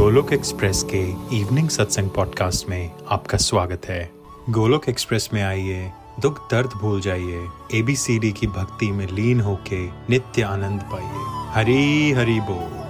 [0.00, 4.10] Golok express के evening satsang podcast में आपका स्वागत है।
[4.48, 10.42] गोलोक एक्सप्रेस में आइए, दुख दर्द भूल जाइए एबीसीडी की भक्ति में लीन होके नित्य
[10.42, 12.80] आनंद पाइए। हरी हरी बोल।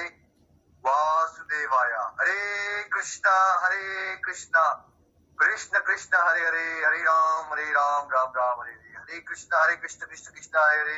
[2.20, 4.89] हरे कृष्णा हरे कृष्णा।
[5.42, 9.76] कृष्ण कृष्ण हरे हरे हरे राम हरे राम राम राम हरे हरे हरे कृष्ण हरे
[9.76, 10.98] कृष्ण कृष्ण कृष्ण हरे हरे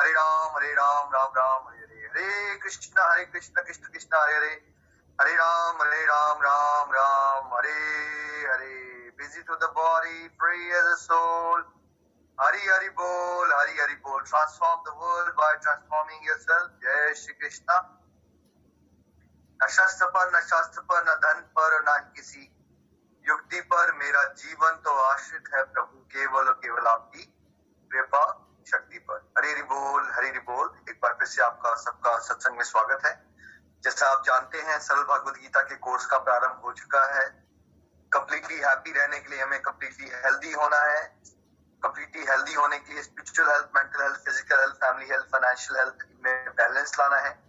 [0.00, 4.36] हरे राम हरे राम राम राम हरे हरे हरे कृष्ण हरे कृष्ण कृष्ण कृष्ण हरे
[4.36, 4.52] हरे
[5.20, 7.78] हरे राम हरे राम राम राम हरे
[8.52, 8.76] हरे
[9.20, 11.62] busy to the body free as a soul
[12.38, 14.20] Hari Hari Bol, Hari Hari Bol.
[14.24, 16.70] Transform the world by transforming yourself.
[16.80, 17.78] Jai Shri Krishna.
[19.60, 22.44] न शस्त्र पर न शास्त्र पर न धन पर न किसी
[23.28, 27.22] युक्ति पर मेरा जीवन तो आश्रित है प्रभु, केवल और केवल आपकी
[27.90, 28.22] कृपा,
[28.66, 33.04] शक्ति पर। हरी बोल हरी बोल। एक बार फिर से आपका सबका सत्संग में स्वागत
[33.06, 33.12] है।
[33.84, 37.26] जैसा आप जानते हैं, सरल भगवत गीता के कोर्स का प्रारंभ हो चुका है।
[38.12, 41.02] कंप्लीटली हैप्पी रहने के लिए हमें कंप्लीटली हेल्दी होना है।
[41.82, 46.06] कंप्लीटली हेल्दी होने के लिए spiritual health mental health physical health family health financial health
[46.24, 47.47] में बैलेंस लाना है।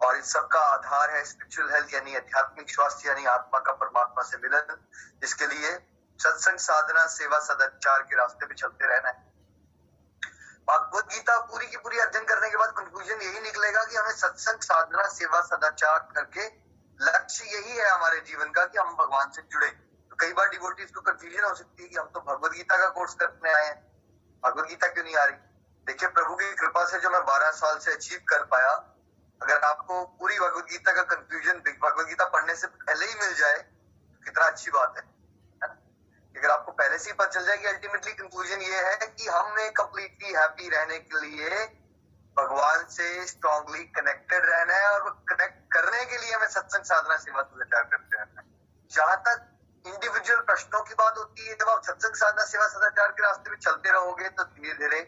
[0.00, 4.22] और इस सब का आधार है स्पिरिचुअल हेल्थ यानी आध्यात्मिक स्वास्थ्य, यानी आत्मा का परमात्मा
[4.22, 4.76] से मिलन,
[5.20, 5.70] जिसके लिए
[6.18, 9.32] सत्संग साधना, सेवा सदाचार के रास्ते पे चलते रहना है।
[10.68, 14.60] भगवत गीता पूरी की पूरी अध्ययन करने के बाद कंक्लूजन यही निकलेगा कि हमें सत्संग
[14.60, 16.46] साधना, सेवा सदाचार करके
[17.00, 20.90] लक्ष्य यही है हमारे जीवन का कि हम भगवान से जुड़े। तो कई बार डिवोटीज
[20.90, 23.76] को कंफ्यूजन हो सकती है कि हम तो भगवत गीता का कोर्स करने आए हैं।
[24.44, 25.36] भगवत गीता क्यों नहीं आ रही?
[25.86, 28.72] देखिए प्रभु की कृपा से जो मैं बारह साल से अचीव कर पाया
[29.44, 33.56] अगर आपको पूरी भगवत गीता का कंफ्यूजन भगवत गीता पढ़ने से पहले ही मिल जाए
[33.56, 35.02] तो कितना अच्छी बात है
[36.34, 39.72] अगर आपको पहले से ही पता चल जाए कि अल्टीमेटली कंक्लूजन ये है कि हमें
[39.72, 41.64] कंप्लीटली हैप्पी रहने के लिए
[42.36, 47.42] भगवान से स्ट्रांगली कनेक्टेड रहना है और कनेक्ट करने के लिए हमें सत्संग साधना सेवा
[47.42, 48.46] सदाचार करते रहना है।
[48.90, 49.44] जहाँ तक
[49.84, 53.58] इंडिविजुअल प्रश्नों की बात होती है, जब आप सत्संग साधना, सेवा सदाचार के रास्ते में
[53.58, 55.00] चलते रहोगे तो धीरे धीरे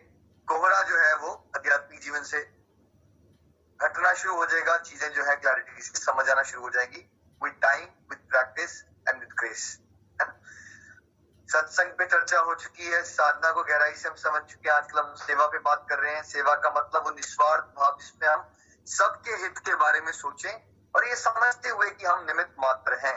[0.49, 2.45] कोहरा जो है वो आध्यात्मिक जीवन से
[3.81, 7.09] घटना शुरू हो जाएगा, चीज़ें जो है क्लैरिटी से समझ आना शुरू हो जाएगी
[7.41, 9.65] with time with practice and with grace
[11.49, 14.99] satsang पे चर्चा हो चुकी है, साधना को गहराई से हम समझ चुके हैं आजकल
[14.99, 18.43] हम सेवा पे बात कर रहे हैं। सेवा का मतलब वो निस्वार्थ भाव जिसमें हम
[18.87, 20.51] सबके हित के बारे में सोचें
[20.95, 23.15] और ये समझते हुए कि हम निमित्त मात्र हैं।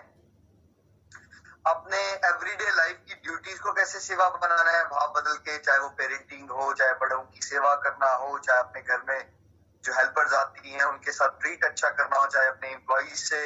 [1.67, 1.97] अपने
[2.27, 6.49] एवरीडे लाइफ की ड्यूटीज़ को कैसे सेवा बनाना है, भाव बदल के, चाहे वो पेरेंटिंग
[6.51, 9.38] हो, चाहे बड़ों की सेवा करना हो, चाहे अपने घर में
[9.83, 13.45] जो हेल्पर्स आती हैं, उनके साथ ट्रीट अच्छा करना चाहे अपने एम्प्लॉज से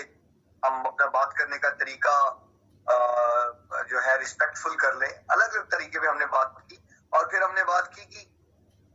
[0.64, 2.16] हम अपना बात करने का तरीका
[3.90, 6.80] जो है रिस्पेक्टफुल कर ले। अलग अलग तरीके पे हमने बात की,
[7.12, 8.24] और फिर हमने बात की कि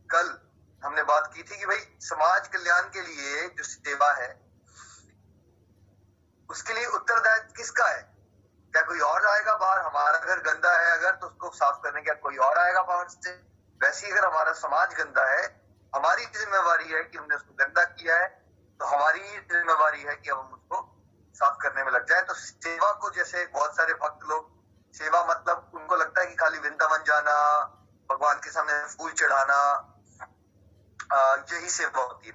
[0.09, 0.37] कल
[0.83, 4.29] हमने बात की थी कि भाई, समाज कल्याण के लिए जो सेवा है,
[6.49, 8.01] उसके लिए उत्तरदायित्व किसका है?
[8.73, 9.79] क्या कोई और आएगा बाहर?
[9.79, 13.31] हमारा घर गंदा है अगर तो उसको साफ़ करने क्या कोई और आएगा बाहर से?
[13.81, 15.47] वैसे ही अगर हमारा समाज गंदा है
[15.93, 18.27] हमारी जिम्मेवारी है कि हमने उसको गंदा किया है
[18.79, 20.77] तो हमारी जिम्मेवारी है कि हम उसको
[21.35, 24.49] साफ़ करने में लग जाए। तो सेवा को जैसे बहुत सारे भक्त लोग,
[24.93, 27.35] सेवा मतलब उनको लगता है कि खाली वृंदावन जाना,
[28.09, 29.59] भगवान के सामने फूल चढ़ाना
[31.51, 32.33] यही सेवा होती है।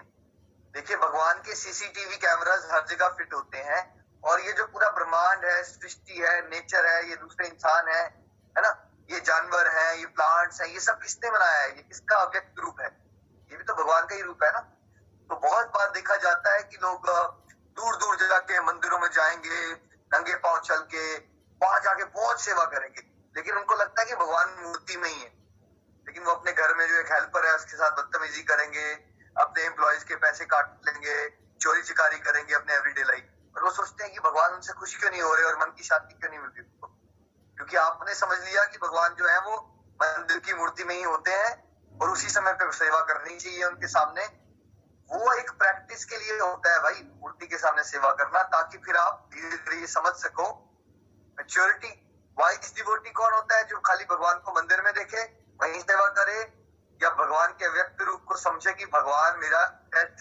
[0.74, 3.82] देखिए, भगवान के सीसीटीवी कैमराज हर जगह फिट होते हैं,
[4.22, 8.02] और ये जो पूरा ब्रह्मांड है, सृष्टि है, नेचर है, ये दूसरे इंसान है
[8.56, 8.70] है ना?
[9.10, 11.76] ये जानवर है, ये प्लांट्स है, ये सब किसने बनाया है?
[11.76, 12.88] ये किसका अव्यक्त रूप है?
[13.64, 14.58] भी तो भगवान का ही रूप है ना।
[15.28, 17.06] तो बहुत बार देखा जाता है कि लोग
[17.76, 19.72] दूर दूर जाके मंदिरों में जाएँगे,
[20.14, 21.16] नंगे पाँव चल के
[21.62, 23.02] वहाँ जाके बहुत सेवा करेंगे।
[23.36, 25.32] लेकिन उनको लगता है कि भगवान मूर्ति में ही है।
[26.06, 28.94] लेकिन वो अपने घर में जो एक हेल्पर है, उसके साथ बदतमीजी करेंगे,
[29.40, 31.28] अपने एम्प्लॉयज़ के पैसे काट लेंगे,
[31.60, 35.10] चोरी चिकारी करेंगे अपने एवरीडे लाइफ और वो सोचते हैं कि भगवान उनसे खुश क्यों
[35.10, 36.86] नहीं हो रहे और मन की शांति क्यों नहीं मिलती उनको?
[37.56, 39.70] क्योंकि आपने समझ लिया कि भगवान जो है वो
[40.02, 43.86] मंदिर की मूर्ति में ही होते हैं। और उसी समय पे सेवा करनी चाहिए उनके
[43.86, 44.24] सामने।
[45.10, 48.96] वो एक प्रैक्टिस के लिए होता है भाई मूर्ति के सामने सेवा करना, ताकि फिर
[48.96, 50.48] आप धीरे धीरे ये समझ सको।
[51.38, 51.88] मेच्योरिटी
[52.36, 55.22] वाइज डिवोटी कौन होता है जो खाली भगवान को मंदिर में देखे,
[55.62, 56.40] वही सेवा करे,
[57.00, 59.60] या भगवान के व्यक्त रूप को समझे कि भगवान मेरा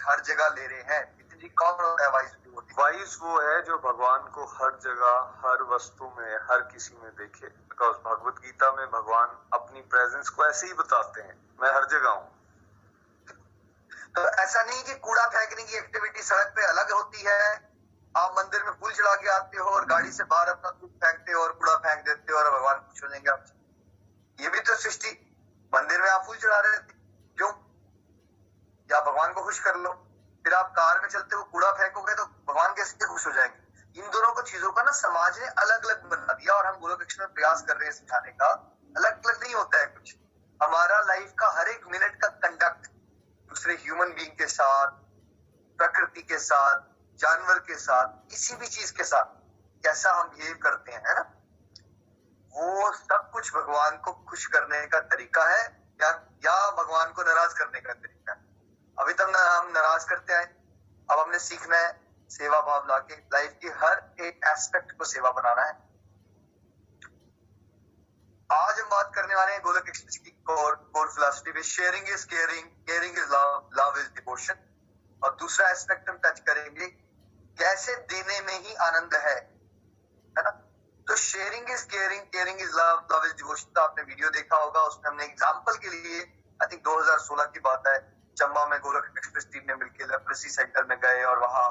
[0.04, 3.78] हर जगह ले रहे हैं। जी कौन होता है वाइस डिवोटी वाइस वो है जो
[3.78, 8.92] भगवान को हर जगह हर वस्तु में हर किसी में देखे। बिकॉज़ भगवत गीता में
[8.92, 12.56] भगवान अपनी प्रेजेंस को ऐसे ही बताते हैं। मैं हर जगह हूँ।
[14.16, 17.72] तो ऐसा नहीं कि कूड़ा फेंकने की एक्टिविटी सड़क पे अलग होती है।
[18.18, 21.32] आप मंदिर में फूल चढ़ा के आते हो और गाड़ी से बाहर अपना दूध फेंकते
[21.32, 23.54] हो और कूड़ा फेंक देते हो और भगवान खुश हो जाएँगे आपसे।
[24.44, 25.10] ये भी तो सृष्टि।
[25.76, 26.94] मंदिर में आप फूल चढ़ा रहे थे।
[27.38, 27.52] क्यों?
[28.92, 30.08] या भगवान को खुश कर लो।
[30.54, 34.12] फिर आप कार में चलते हुए कूड़ा फेंकोगे तो भगवान कैसे खुश हो जाएँगे। इन
[34.12, 37.34] दोनों को चीज़ों का ना समाज ने अलग अलग बना दिया और हम गोलोक में
[37.34, 38.48] प्रयास कर रहे हैं समझाने का।
[38.98, 40.16] अलग अलग नहीं होता है कुछ।
[40.64, 42.88] हमारा लाइफ का हर एक मिनट का कंडक्ट
[43.50, 44.88] दूसरे ह्यूमन बींग के साथ,
[45.78, 46.80] प्रकृति के साथ,
[47.18, 49.26] जानवर के साथ, किसी भी चीज़ के साथ,
[49.84, 51.32] कैसा हम बिहेव करते हैं, है ना?
[52.56, 56.10] वो सब कुछ भगवान को खुश करने का तरीका है या
[56.46, 58.13] या भगवान को नाराज़ करने का तरीका
[58.98, 60.46] अभी तक हम नाराज़ करते आए।
[61.10, 61.90] अब हमने सीखना है
[62.32, 65.74] सेवा भाव लाके। लाइफ की हर एक एस्पेक्ट को सेवा बनाना है।
[68.50, 72.26] आज हम बात करने वाले हैं गोलक एक्सप्रेस की कोर कोर फिलोसफी में sharing is
[72.28, 74.64] caring caring is love love is devotion
[75.22, 76.88] और दूसरा एस्पेक्ट हम टच करेंगे,
[77.58, 80.50] कैसे देने में ही आनंद है। है ना?
[81.08, 85.12] तो sharing is caring caring is love love is devotion आपने वीडियो देखा होगा, उसमें
[85.12, 86.20] हमने एग्जांपल के लिए
[86.64, 90.86] आई थिंक 2016 की बात है। चंबा में गोरख एक्सप्रेस टीम ने मिलकर लेप्रेसी सेंटर
[90.86, 91.66] में गए और वहाँ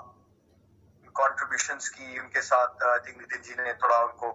[1.14, 4.30] कॉन्ट्रीब्यूशन की। उनके साथ आई थिंक नितिन जी ने थोड़ा उनको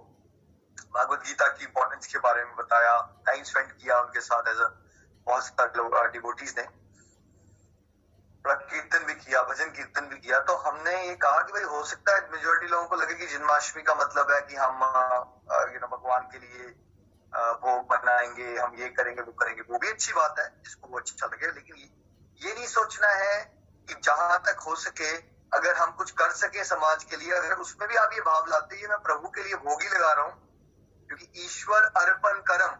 [0.96, 2.96] भगवत गीता की इम्पोर्टेंस के बारे में बताया
[3.26, 4.58] टाइम स्पेंड किया उनके साथ एज
[5.28, 6.68] बहुत सारे लोग डिवोटीज ने।
[8.46, 12.14] कीर्तन भी किया, भजन कीर्तन भी किया। तो हमने ये कहा कि भाई, हो सकता
[12.16, 14.84] है मेजोरिटी लोगों को लगे कि जन्माष्टमी का मतलब है कि हम
[15.74, 16.70] यू नो भगवान के लिए
[17.64, 21.28] भोग बनाएँगे, हम ये करेंगे, वो करेंगे। वो भी अच्छी बात है, जिसको वो अच्छा
[21.28, 21.76] लगे, लेकिन
[22.42, 23.44] ये नहीं सोचना है
[23.88, 25.12] कि जहाँ तक हो सके,
[25.52, 28.76] अगर हम कुछ कर सके समाज के लिए, अगर उसमें भी आप ये भाव लाते
[28.76, 30.34] हैं मैं प्रभु के लिए भोग लगा रहा हूँ,
[31.10, 32.76] क्योंकि ईश्वर अर्पण कर्म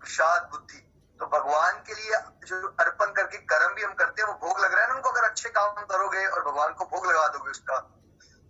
[0.00, 0.78] प्रसाद बुद्धि
[1.20, 4.72] तो भगवान के लिए जो अर्पण करके कर्म भी हम करते हैं, वो भोग लग
[4.72, 7.78] रहा है ना उनको, अगर अच्छे काम करोगे और भगवान को भोग लगा दोगे उसका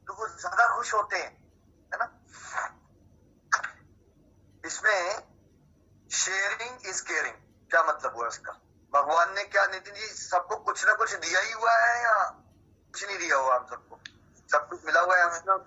[0.06, 1.30] तो वो ज़्यादा खुश होते हैं,
[1.92, 2.06] है ना?
[4.64, 5.22] इसमें
[6.10, 7.34] शेयरिंग इज़ केयरिंग
[7.70, 8.60] क्या मतलब हुआ इसका?
[8.94, 12.24] भगवान ने क्या नितिन जी सबको कुछ ना कुछ दिया ही हुआ है या
[12.92, 14.00] कुछ नहीं दिया हुआ हम सबको?
[14.52, 15.58] सब कुछ मिला हुआ है हमें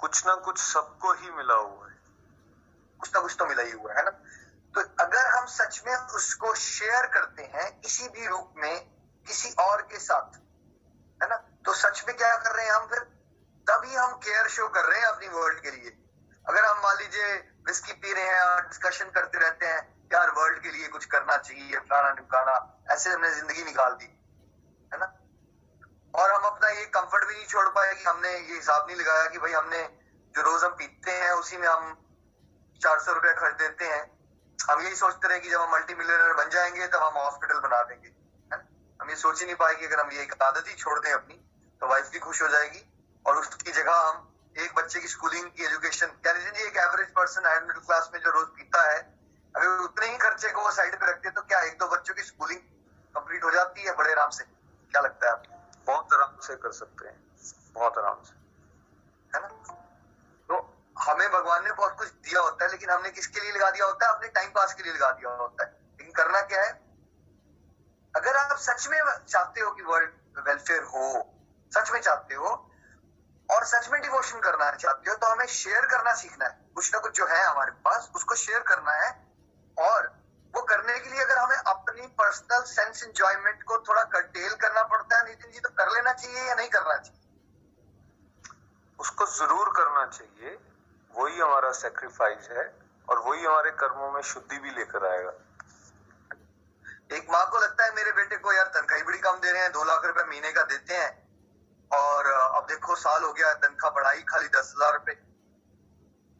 [0.00, 1.98] कुछ ना कुछ सबको ही मिला हुआ है।
[3.00, 4.10] कुछ ना कुछ तो मिला ही हुआ है ना?
[4.74, 8.86] तो अगर हम सच में उसको शेयर करते हैं किसी भी रूप में
[9.26, 10.36] किसी और के साथ
[11.22, 11.36] है ना?
[11.36, 12.98] तो सच में क्या कर रहे हैं हम फिर?
[13.70, 15.98] तभी हम केयर शो कर रहे हैं अपनी वर्ल्ड के लिए।
[16.48, 17.34] अगर हम मान लीजिए
[17.66, 21.36] विस्की पी रहे हैं और डिस्कशन करते रहते हैं यार वर्ल्ड के लिए कुछ करना
[21.36, 22.54] चाहिए फलाना ढुकाना
[22.90, 24.06] ऐसे हमने ज़िंदगी निकाल दी,
[24.92, 25.06] है ना?
[26.14, 29.28] और हम अपना ये कंफर्ट भी नहीं छोड़ पाए कि हमने ये हिसाब नहीं लगाया
[29.28, 29.82] कि भाई हमने
[30.34, 31.94] जो रोज हम पीते हैं, उसी में हम
[32.80, 34.02] चार सौ रुपया खर्च देते हैं।
[34.58, 37.82] हम यही सोचते रहे कि जब हम मल्टी मिलियनर बन जाएँगे, तब हम हॉस्पिटल बना
[37.82, 38.10] देंगे
[39.00, 41.34] हम ये सोच ही नहीं पाएँगे अगर हम ये एक आदत ही छोड़ दें अपनी
[41.80, 42.84] तो वाइफ भी खुश हो जाएगी
[43.26, 44.28] और उसकी जगह हम
[44.58, 48.30] एक बच्चे की स्कूलिंग की एजुकेशन कह लीजिए एक एवरेज पर्सन मिडिल क्लास में जो
[48.30, 49.00] रोज पीता है
[49.54, 52.60] अगर उतने ही खर्चे को साइड पे रखते तो क्या एक दो बच्चों की स्कूलिंग
[53.14, 54.44] कंप्लीट हो जाती है बड़े आराम से?
[54.44, 55.56] क्या लगता है आपको?
[55.86, 57.16] बहुत आराम से कर सकते हैं।
[57.74, 58.34] बहुत आराम से।
[59.34, 59.48] है ना?
[60.96, 64.06] हमें भगवान ने बहुत कुछ दिया होता है लेकिन हमने किसके लिए लगा दिया होता
[64.06, 64.14] है?
[64.14, 66.70] अपने टाइम पास के लिए लगा दिया होता है। लेकिन करना क्या है?
[68.14, 71.04] अगर आप सच में चाहते हो कि वर्ल्ड वेलफेयर हो
[71.72, 72.48] सच में चाहते हो
[73.48, 76.98] और सच में डिवोशन करना चाहते हो तो हमें शेयर करना सीखना है। कुछ ना
[77.00, 79.10] कुछ जो है हमारे पास उसको शेयर करना है।
[79.76, 80.06] और
[80.54, 85.18] वो करने के लिए अगर हमें अपनी पर्सनल सेंस एंजॉयमेंट को थोड़ा कटेल करना पड़ता
[85.18, 87.20] है नितिन जी तो कर लेना चाहिए या नहीं करना चाहिए?
[88.98, 90.58] उसको ज़रूर करना चाहिए।
[91.10, 92.64] वही हमारा सेक्रीफाइस है
[93.08, 95.32] और वही हमारे कर्मों में शुद्धि भी लेकर आएगा।
[97.16, 99.72] एक माँ को लगता है मेरे बेटे को यार तनख्वाही बड़ी कम दे रहे हैं
[99.72, 101.10] दो लाख रुपए महीने का देते हैं
[101.90, 105.16] और अब देखो साल हो गया तनख्वाह बढ़ाई खाली दस हज़ार रुपए।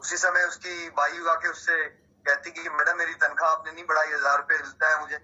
[0.00, 1.76] उसी समय उसकी बाई आके उससे
[2.24, 5.18] कहती कि मैडम, मेरी तनख्वाह आपने नहीं बढ़ाई, हज़ार रुपए मिलता है मुझे।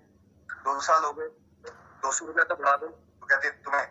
[0.64, 1.28] दो साल हो गए।
[2.02, 3.86] दो सौ रुपया तो बढ़ा दो। तो कहते, तुम्हें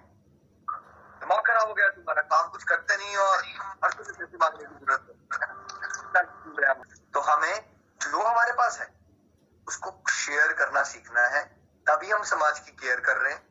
[1.22, 3.38] दिमाग खराब हो गया तुम्हारा। काम कुछ करते नहीं और
[3.84, 5.14] हर कुछ पैसे मांगने की ज़रूरत
[7.14, 7.56] तो हमें
[8.02, 8.88] जो हमारे पास है,
[9.68, 11.44] उसको शेयर करना सीखना है।
[11.86, 13.42] तभी हम समाज की केयर कर रहे हैं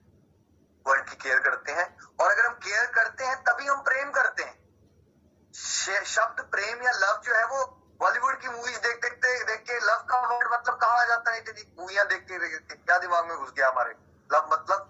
[0.87, 1.87] वर्ल्ड की केयर करते हैं।
[2.21, 7.21] और अगर हम केयर करते हैं, तभी हम प्रेम करते हैं। शब्द प्रेम या लव
[7.25, 7.65] जो है, वो
[8.01, 11.41] बॉलीवुड की मूवीज़ देख देखते देख के लव का वर्ड मतलब कहा जाता है
[11.79, 13.95] मूवियाँ देखते देखते क्या दिमाग में घुस गया हमारे?
[14.31, 14.81] लव मतलब?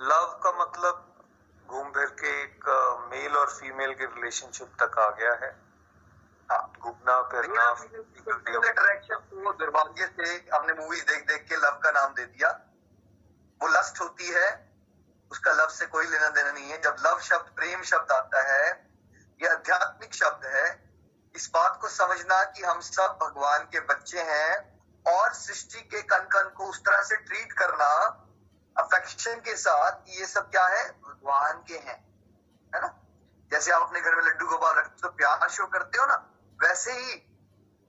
[0.00, 1.06] लव का मतलब
[1.66, 2.68] घूम फिर के एक
[3.12, 5.50] मेल और फीमेल के रिलेशनशिप तक आ गया है।
[6.50, 7.64] हाँ, घूमना फिरना
[8.68, 12.50] अट्रैक्शन दुर्भाग्य से हमने मूवीज़ देख देख के लव का नाम दे दिया।
[13.60, 14.46] वो लस्ट होती है
[15.30, 18.70] उसका लव से कोई लेना देना नहीं है। जब लव शब्द प्रेम शब्द आता है
[19.42, 20.89] ये आध्यात्मिक शब्द है
[21.34, 24.52] इस बात को समझना कि हम सब भगवान के बच्चे हैं
[25.06, 27.86] और सृष्टि के कण कण को उस तरह से ट्रीट करना
[28.76, 30.84] अफेक्शन के साथ ये सब क्या है?
[30.90, 31.98] भगवान के हैं।
[32.72, 32.94] है ना?
[33.50, 36.16] जैसे आप अपने घर में लड्डू गोपाल रखते हो तो प्यार शो करते हो ना,
[36.58, 37.14] वैसे ही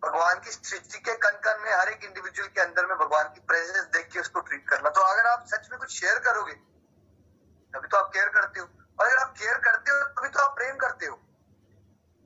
[0.04, 3.42] भगवान की सृष्टि के कण कण में हर एक इंडिविजुअल के अंदर में भगवान की
[3.42, 7.88] प्रेजेंस देख के उसको ट्रीट करना। तो अगर आप सच में कुछ शेयर करोगे, तभी
[7.88, 8.66] तो आप केयर करते हो।
[9.00, 11.21] और अगर आप केयर करते हो, तभी तो आप प्रेम करते हो।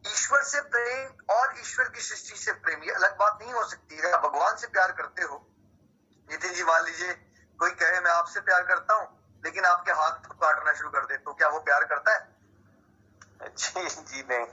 [0.06, 4.12] ईश्वर से प्रेम और ईश्वर की सृष्टि से प्रेम, ये अलग बात नहीं हो सकती।
[4.12, 5.38] आप भगवान से प्यार करते हो,
[6.30, 7.14] नितिन जी मान लीजिए,
[7.60, 9.08] कोई कहे, मैं आपसे प्यार करता हूँ,
[9.44, 12.34] लेकिन आपके हाथ को काटना शुरू कर दे। तो क्या वो प्यार करता है?
[13.48, 14.48] जी जी नहीं।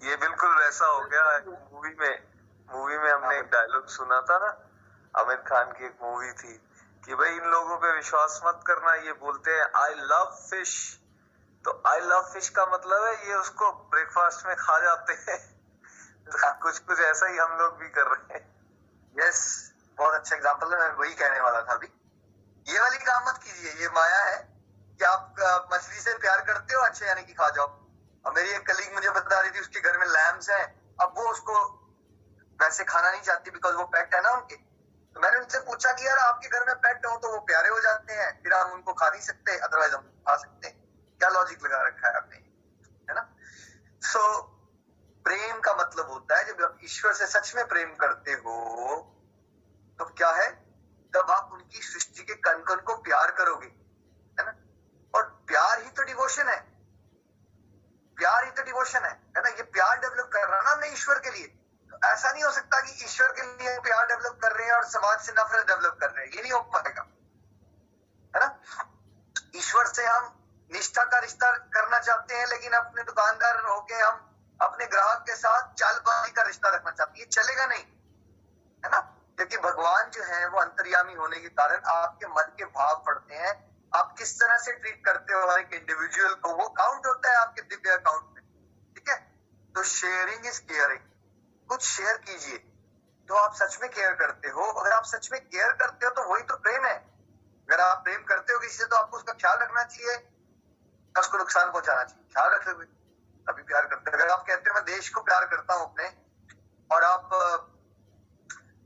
[0.00, 1.38] ये बिल्कुल वैसा हो गया।
[1.72, 2.24] मूवी में
[2.68, 4.46] मूवी में हमने एक डायलॉग सुना था ना,
[5.14, 6.52] आमिर खान की एक मूवी थी,
[7.04, 10.72] कि भाई इन लोगों पे विश्वास मत करना, ये बोलते हैं आई लव फ़िश
[11.66, 15.38] तो आई लव फ़िश का मतलब है ये उसको ब्रेकफास्ट में खा जाते हैं।
[16.26, 18.44] तो कुछ कुछ ऐसा ही हम लोग भी कर रहे हैं।
[19.16, 21.86] यस yes, बहुत अच्छा एग्ज़ाम्पल है मैं वही कहने वाला था अभी।
[22.66, 24.36] ये वाली काम मत कीजिए ये माया है
[25.00, 28.66] कि आप मछली से प्यार करते हो अच्छे यानी कि खा जाओ। और मेरी एक
[28.66, 30.62] कलीग मुझे बता रही थी उसके घर में लैम्स है।
[31.02, 31.60] अब वो उसको
[32.62, 36.06] वैसे खाना नहीं चाहती बिकॉज़ वो पेट है ना उनके। तो मैंने उनसे पूछा कि
[36.06, 38.92] यार आपके घर में पेट हो तो वो प्यारे हो जाते हैं फिर हम उनको
[38.92, 40.85] खा नहीं सकते अदरवाइज़ हम खा सकते हैं।
[41.18, 42.36] क्या लॉजिक लगा रखा है आपने?
[43.08, 43.36] है ना?
[44.02, 44.44] सो so,
[45.24, 48.56] प्रेम का मतलब होता है जब आप ईश्वर से सच में प्रेम करते हो
[49.98, 50.50] तो क्या है?
[51.12, 53.66] तब आप उनकी सृष्टि के कण कण को प्यार करोगे
[54.38, 54.54] है ना?
[55.14, 56.60] और प्यार ही तो डिवोशन है।
[58.16, 59.48] प्यार ही तो डिवोशन है है ना?
[59.48, 61.46] ये प्यार डेवलप कर रहा ना हमने ईश्वर के लिए।
[61.90, 64.84] तो ऐसा नहीं हो सकता कि ईश्वर के लिए प्यार डेवलप कर रहे हैं और
[64.84, 67.02] समाज से नफरत डेवलप कर रहे हैं। ये नहीं हो पाएगा
[68.34, 68.58] है ना?
[69.56, 70.35] ईश्वर से हम
[70.76, 74.22] निष्ठा का रिश्ता करना चाहते हैं, लेकिन अपने दुकानदार होके हम
[74.60, 77.84] अपने ग्राहक के साथ चालबाजी का रिश्ता रखना चाहते हैं। ये चलेगा नहीं,
[78.82, 79.00] है ना?
[79.36, 83.54] क्योंकि भगवान जो है, वो अंतर्यामी होने के कारण आपके मन के भाव पड़ते हैं।
[83.92, 87.62] आप किस तरह से ट्रीट करते हो एक इंडिविजुअल को, वो काउंट होता है आपके
[87.64, 88.42] दिव्य अकाउंट में,
[88.96, 89.16] ठीक है?
[89.74, 91.00] तो शेयरिंग इज़ केयरिंग
[91.68, 92.58] कुछ शेयर कीजिए
[93.28, 96.22] तो आप सच में केयर करते हो। अगर आप सच में केयर करते हो तो
[96.24, 99.58] वही तो प्रेम है। अगर आप प्रेम करते हो किसी से तो आपको उसका ख्याल
[99.58, 100.16] रखना चाहिए।
[101.18, 102.86] उसको नुकसान पहुंचाना चाहिए। ख्याल रखते हुए।
[103.46, 106.10] अभी प्यार करते अगर आप कहते हो, मैं देश को प्यार करता हूँ अपने,
[106.90, 107.30] और आप,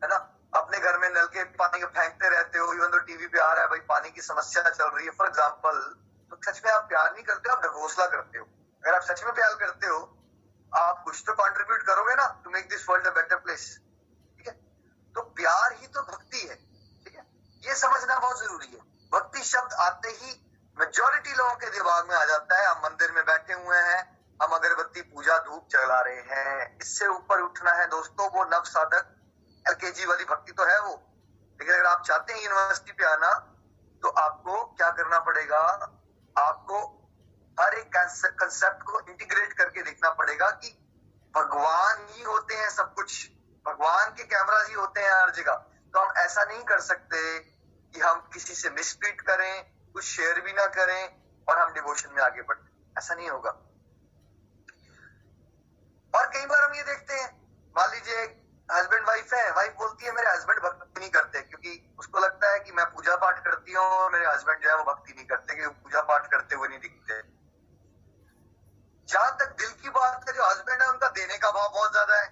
[0.03, 0.17] है ना,
[0.55, 3.63] अपने घर में नल के पानी फेंकते रहते हो इवन तो टीवी पे आ रहा
[3.63, 5.83] है, भाई, पानी की समस्या चल रही है फॉर एग्ज़ाम्पल
[6.31, 9.33] तो सच में आप प्यार नहीं करते, आप ढकोसला करते हो। अगर आप सच में
[9.35, 10.01] प्यार करते हो,
[10.73, 13.65] आप कुछ तो कॉन्ट्रीब्यूट करोगे ना to make this world a better place
[14.39, 14.53] ठीक है
[15.15, 17.25] तो प्यार ही तो भक्ति है ठीक है
[17.63, 18.79] ये समझना बहुत ज़रूरी है
[19.13, 20.31] भक्ति शब्द आते ही
[20.77, 23.99] मेजोरिटी लोगों के दिमाग में आ जाता है हम मंदिर में बैठे हुए हैं
[24.43, 29.11] हम अगरबत्ती पूजा धूप चला रहे हैं इससे ऊपर उठना है दोस्तों वो नव साधक
[29.65, 30.95] एलकेजी वाली भक्ति तो है वो
[31.61, 33.33] लेकिन अगर आप चाहते हैं यूनिवर्सिटी पे आना
[34.03, 35.61] तो आपको क्या करना पड़ेगा
[36.37, 36.81] आपको
[37.57, 40.71] हर एक कंसेप्ट को इंटीग्रेट करके देखना पड़ेगा कि
[41.35, 43.17] भगवान ही होते हैं सब कुछ
[43.67, 45.55] भगवान के कैमरा ही होते हैं हर जगह
[45.95, 49.53] तो हम ऐसा नहीं कर सकते कि हम किसी से मिसट्रीट करें
[49.95, 51.03] कुछ शेयर भी ना करें
[51.49, 53.51] और हम डिवोशन में आगे बढ़े ऐसा नहीं होगा
[56.13, 57.29] और कई बार हम ये देखते हैं
[57.77, 58.23] मान लीजिए
[58.69, 62.59] हस्बैंड वाइफ है वाइफ बोलती है मेरे हस्बैंड भक्ति नहीं करते क्योंकि उसको लगता है
[62.61, 65.55] कि मैं पूजा पाठ करती हूँ और मेरे हस्बैंड जो है वो भक्ति नहीं करते
[65.55, 67.23] क्योंकि पूजा पाठ करते हुए नहीं दिखते
[69.09, 72.21] जहाँ तक दिल की बात है जो हस्बैंड है उनका देने का भाव बहुत ज़्यादा
[72.21, 72.29] है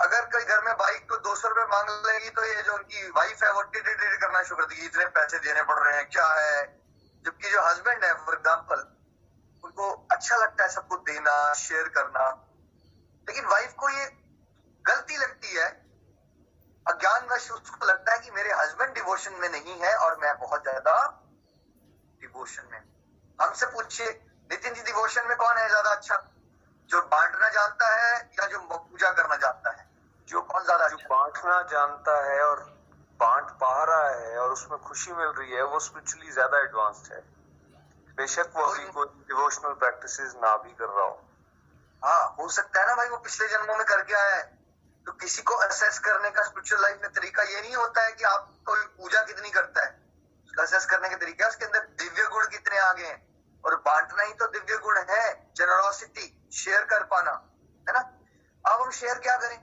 [0.00, 3.10] अगर कोई घर में बाइक को दो सौ रुपए मांग लेगी तो ये जो उनकी
[3.18, 6.08] वाइफ है वो टिट टिट करना शुरू कर देगी इतने पैसे देने पड़ रहे हैं
[6.08, 6.64] क्या है
[7.24, 8.82] जबकि जो हस्बैंड है फॉर एग्ज़ाम्पल
[9.64, 12.26] उनको अच्छा लगता है सबको देना शेयर करना
[13.26, 14.04] लेकिन वाइफ को ये
[14.84, 15.68] गलती लगती है
[17.34, 20.94] अज्ञानवश उसको लगता है कि मेरे हस्बैंड डिवोशन में नहीं है और मैं बहुत ज़्यादा
[22.20, 22.80] डिवोशन में
[23.38, 24.10] हमसे पूछिए
[24.50, 26.16] नितिन जी डिवोशन में कौन है ज़्यादा अच्छा?
[26.90, 29.86] जो बांटना जानता है या जो पूजा करना जानता है?
[30.28, 31.08] जो कौन ज़्यादा जो अच्छा?
[31.08, 32.60] बांटना जानता है और
[33.20, 37.20] बांट पा रहा है और उसमें खुशी मिल रही है वो स्पिरिचुअली ज़्यादा एडवांस्ड है।
[38.18, 41.22] बेशक वो अभी कोई डिवोशनल प्रैक्टिस ना भी कर रहा हो।
[42.02, 44.42] हाँ हो सकता है ना भाई वो पिछले जन्मों में करके आया है।
[45.06, 48.24] तो किसी को असेस करने का स्पिरिचुअल लाइफ में तरीका ये नहीं होता है कि
[48.24, 50.02] आप कोई पूजा कितनी करता है।
[50.60, 53.34] असेस करने के तरीके उसके अंदर दिव्य गुण कितने आगे हैं।
[53.64, 57.30] और बांटना ही तो दिव्य गुण है जनरोसिटी शेयर कर पाना,
[57.88, 58.00] है ना?
[58.72, 59.58] अब हम शेयर क्या करें?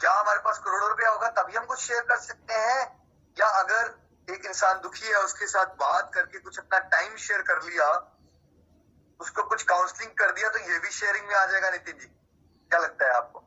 [0.00, 3.00] क्या हमारे पास करोड़ों रुपया होगा, तभी हम कुछ शेयर कर सकते हैं।
[3.38, 3.98] या अगर
[4.34, 7.90] एक इंसान दुखी है, उसके साथ बात करके कुछ अपना टाइम शेयर कर लिया,
[9.20, 12.19] उसको कुछ काउंसलिंग कर दिया तो ये भी शेयरिंग में आ जाएगा नितिन जी।
[12.70, 13.42] क्या लगता है आपको?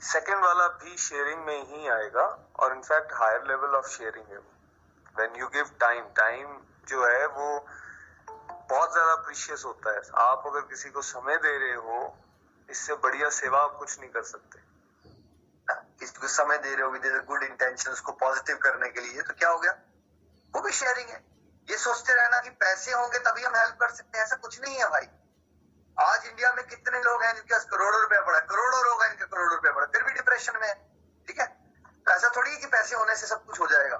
[0.00, 2.24] सेकंड वाला भी शेयरिंग में ही आएगा
[2.56, 4.38] और in fact higher level of sharing है
[5.16, 6.56] when you give time time
[6.88, 7.48] जो है वो
[8.28, 11.98] बहुत ज़्यादा प्रीशियस होता है। आप अगर किसी को समय दे रहे हो
[12.68, 14.60] इससे बढ़िया सेवा आप कुछ नहीं कर सकते।
[16.00, 19.34] किसी को समय दे रहे हो विद गुड इंटेंशन उसको पॉजिटिव करने के लिए तो
[19.34, 19.72] क्या हो गया?
[20.54, 21.24] वो भी शेयरिंग है।
[21.68, 24.78] ये सोचते रहना कि पैसे होंगे तभी हम हेल्प कर सकते हैं ऐसा कुछ नहीं
[24.78, 25.06] है भाई।
[26.00, 28.38] आज इंडिया में कितने लोग हैं जिनके पास करोड़ों रुपया पड़ा?
[28.38, 30.74] करोड़ों लोग हैं इनके करोड़ों रुपया पड़ा। फिर भी डिप्रेशन में
[31.28, 31.46] ठीक है?
[32.06, 33.96] तो ऐसा थोड़ी है कि पैसे होने से सब कुछ हो जाएगा।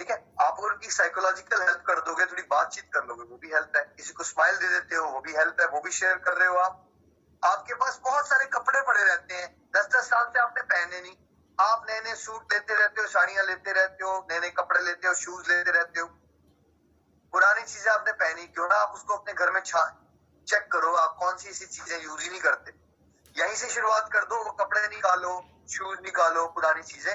[0.00, 0.34] ठीक है?
[0.40, 3.84] आप अगर उनकी साइकोलॉजिकल हेल्प कर दोगे, थोड़ी बातचीत कर लोगे, वो भी हेल्प है।
[3.96, 6.48] किसी को स्माइल दे देते हो, वो भी हेल्प है, वो भी शेयर कर रहे
[6.48, 6.82] हो आप।
[7.44, 11.16] आपके पास बहुत सारे कपड़े पड़े रहते हैं। दस दस साल से आपने पहने नहीं।
[11.60, 15.08] आप नए नए सूट लेते रहते हो, साड़ियाँ लेते रहते हो नए नए कपड़े लेते
[15.08, 16.06] हो शूज़ लेते रहते हो।
[17.32, 20.05] पुरानी चीज़ें आपने पहनी, क्यों ना आप उसको अपने घर में छा
[20.46, 22.72] चेक करो आप कौन सी ऐसी चीज़ें यूज़ ही नहीं करते।
[23.34, 25.32] यहीं से शुरुआत कर दो कपड़े निकालो
[25.70, 27.14] शूज़ निकालो पुरानी चीज़ें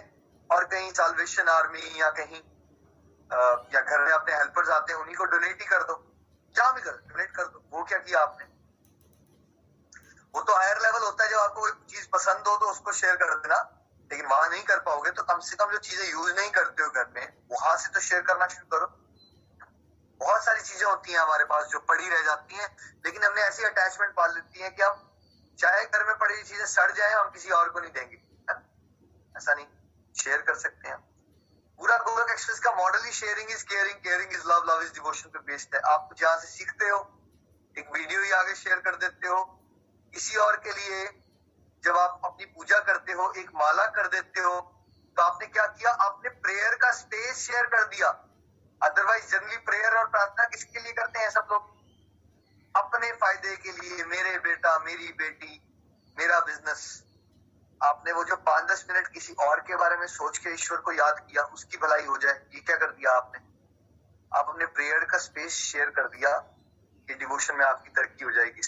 [0.49, 2.41] और कहीं साल्वेशन आर्मी या कहीं
[3.29, 3.39] आ,
[3.73, 5.93] या घर में अपने हेल्पर्स आते हैं उन्हीं को डोनेट ही कर दो।
[6.55, 8.45] जहाँ भी कर डोनेट कर दो। वो क्या किया आपने?
[10.35, 13.15] वो तो हायर लेवल होता है जब आपको कोई चीज़ पसंद हो तो उसको शेयर
[13.15, 13.59] कर देना
[14.11, 16.89] लेकिन वहाँ नहीं कर पाओगे तो कम से कम जो चीज़ें यूज़ नहीं करते हो
[16.89, 18.87] घर में वहाँ से तो शेयर करना शुरू करो।
[20.21, 22.67] बहुत सारी चीज़ें होती हैं हमारे पास जो पड़ी रह जाती हैं,
[23.05, 25.07] लेकिन हमने ऐसी अटैचमेंट पाल लेती है कि हम
[25.59, 28.17] चाहे घर में पड़ी चीज़ें सड़ जाए, हम किसी और को नहीं देंगे।
[29.37, 29.65] ऐसा नहीं।
[30.15, 30.97] शेयर कर सकते हैं।
[31.79, 35.29] पूरा गोलक एक्सप्रेस का model he sharing is caring caring is love love is devotion
[35.29, 36.99] पे बेस्ड है। आप जहाँ से सीखते हो,
[37.75, 39.43] एक वीडियो ही आगे शेयर कर देते हो,
[40.13, 41.05] किसी और के लिए
[41.83, 44.59] जब आप अपनी पूजा करते हो, एक माला कर देते हो
[45.17, 45.91] तो आपने क्या किया?
[45.91, 48.09] आपने प्रेयर का स्पेस शेयर कर दिया।
[48.83, 51.81] अदरवाइज़ जनरली प्रेयर और प्रार्थना किसके लिए करते हैं सब लोग?
[52.75, 55.61] अपने फ़ायदे के लिए, मेरे बेटा, मेरी बेटी,
[56.19, 57.03] मेरा बिज़नेस
[57.83, 60.91] आपने वो जो पाँच दस मिनट किसी और के बारे में सोच के ईश्वर को
[60.91, 63.39] याद किया, उसकी भलाई हो जाए, ये क्या कर दिया आपने?
[64.39, 66.37] आप अपने प्रेयर का स्पेस शेयर कर दिया
[67.07, 68.61] कि डिवोशन में आपकी तरक्की हो जाएगी।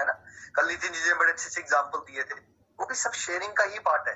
[0.00, 0.12] है ना?
[0.56, 2.34] कल नितिन जी ने बड़े अच्छे से एग्ज़ाम्पल दिए थे।
[2.80, 4.14] वो भी सब शेयरिंग का ही पार्ट है।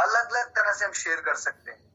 [0.00, 1.87] अलग अलग तरह से हम शेयर कर सकते हैं।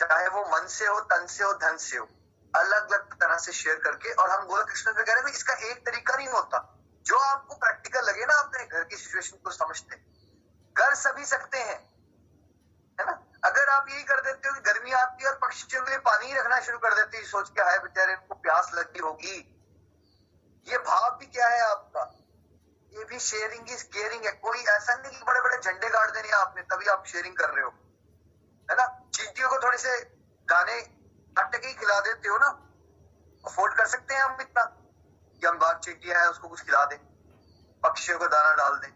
[0.00, 2.08] चाहे वो मन से हो, तन से हो, धन से हो
[2.56, 5.52] अलग अलग तरह से शेयर करके और हम गोलक कृष्ण पे कह रहे हैं इसका
[5.52, 9.96] एक तरीका नहीं होता। जो आपको प्रैक्टिकल लगे ना अपने घर की सिचुएशन को समझते,
[10.76, 11.90] कर सभी सकते हैं।
[13.00, 13.12] है ना?
[13.44, 16.34] अगर आप यही कर देते हो कि गर्मी आती है और पक्षियों के लिए पानी
[16.34, 19.56] रखना शुरू कर देते सोच के, हाय बेचारे, इनको प्यास लगी होगी।
[20.68, 22.12] ये भाव भी क्या है आपका?
[22.98, 26.30] ये भी शेयरिंग इज़ केयरिंग है। कोई ऐसा नहीं कि बड़े बड़े झंडे गाड़ देने
[26.30, 27.70] आपने, तभी आप शेयरिंग कर रहे हो।
[28.70, 28.99] है ना?
[29.80, 30.00] से
[30.50, 30.90] दाने
[31.38, 32.46] आटे के ही खिला देते हो ना
[33.50, 34.76] अफोर्ड कर सकते हैं हम इतना।
[35.40, 36.98] कि हम बाग चींटियाँ हैं, उसको कुछ खिला दें।
[37.80, 38.88] पक्षियों को दाना डाल दें।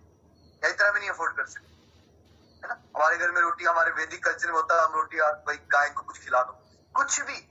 [0.64, 2.74] या इतना भी नहीं अफोर्ड कर सकते। है ना?
[2.74, 6.02] हमारे घर में रोटी, हमारे वैदिक कल्चर में होता है, हम रोटी भाई गाय को
[6.02, 6.52] कुछ खिला दो।
[6.96, 7.48] कुछ भी,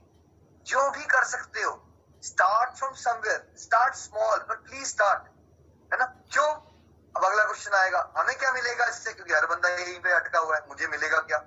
[0.64, 1.90] जो भी कर सकते हो।
[2.24, 5.24] Start from somewhere start small but please start
[5.94, 6.06] है ना?
[6.06, 6.56] क्यों?
[7.18, 9.14] अब अगला क्वेश्चन आएगा, हमें क्या मिलेगा इससे?
[9.14, 11.38] क्योंकि हर बंदा यहीं पे अटका हुआ है, मुझे मिलेगा क्या?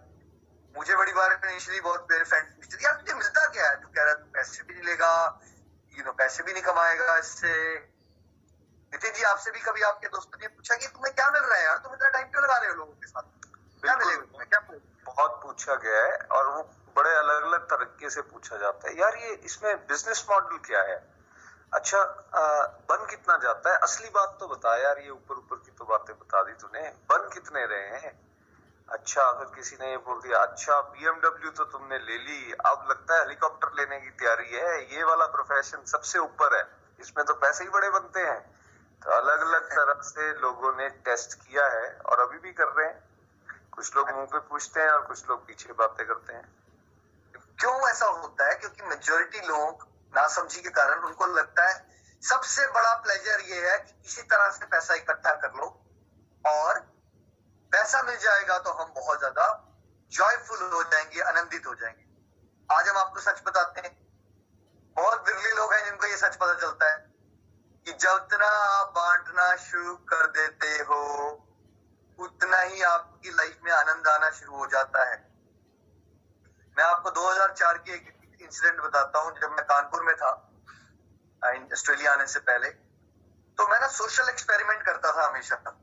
[0.77, 3.77] मुझे बड़ी बार इनिशियली बहुत मेरे फ्रेंड यार तुझे मिलता क्या है?
[3.83, 5.13] तू कह रहा है पैसे भी नहीं लेगा
[5.99, 7.53] यू नो पैसे भी नहीं कमाएगा इससे.
[8.93, 11.65] नितिन जी आपसे भी कभी आपके दोस्तों ने पूछा कि तुम्हें क्या मिल रहा है
[11.65, 11.77] यार?
[11.77, 13.23] तुम इतना टाइम क्यों लगा रहे हो लोगों के साथ?
[13.83, 14.61] क्या मिलेगा क्या
[15.07, 16.63] बहुत पूछा गया है और वो
[16.97, 20.97] बड़े अलग अलग तरीके से पूछा जाता है। यार ये इसमें बिज़नेस मॉडल क्या है?
[21.75, 22.43] अच्छा आ,
[22.91, 23.77] बन कितना जाता है?
[23.79, 27.29] असली बात तो बता यार ये ऊपर ऊपर की तो बातें बता दी तूने। बन
[27.35, 28.13] कितने रहे हैं?
[28.89, 33.15] अच्छा अगर किसी ने ये बोल दिया अच्छा बीएमडब्ल्यू तो तुमने ले ली, अब लगता
[33.15, 36.63] है हेलीकॉप्टर लेने की तैयारी है, ये वाला प्रोफेशन सबसे ऊपर है,
[37.01, 38.41] इसमें तो पैसे ही बड़े बनते हैं।
[39.03, 42.87] तो अलग अलग तरह से लोगों ने टेस्ट किया है और अभी भी कर रहे
[42.87, 43.05] हैं।
[43.73, 46.45] कुछ लोग मुँह पे पूछते हैं और कुछ लोग पीछे बातें करते हैं।
[47.61, 48.55] क्यों ऐसा होता है?
[48.55, 51.85] क्योंकि मेजोरिटी लोग नासमझी के कारण उनको लगता है
[52.23, 55.67] सबसे बड़ा प्लेजर ये है कि किसी तरह से पैसा इकट्ठा कर लो
[56.45, 56.85] और
[57.77, 59.75] पैसा मिल जाएगा तो हम बहुत ज़्यादा
[60.13, 62.05] जॉयफुल हो जाएँगे, आनंदित हो जाएँगे।
[62.77, 64.07] आज हम आपको सच बताते हैं।
[64.97, 66.97] बहुत बिरली लोग हैं जिनको ये सच पता चलता है
[67.87, 71.29] कि जितना आप बांटना शुरू कर देते हो,
[72.19, 75.17] उतना ही आपकी लाइफ में आनंद आना शुरू हो जाता है।
[76.79, 80.53] मैं आपको 2004 की एक इंसिडेंट बताता हूँ, जब मैं कानपुर में था
[81.73, 82.69] ऑस्ट्रेलिया आने से पहले।
[83.59, 85.83] तो मैं ना सोशल एक्सपेरिमेंट करता था हमेशा।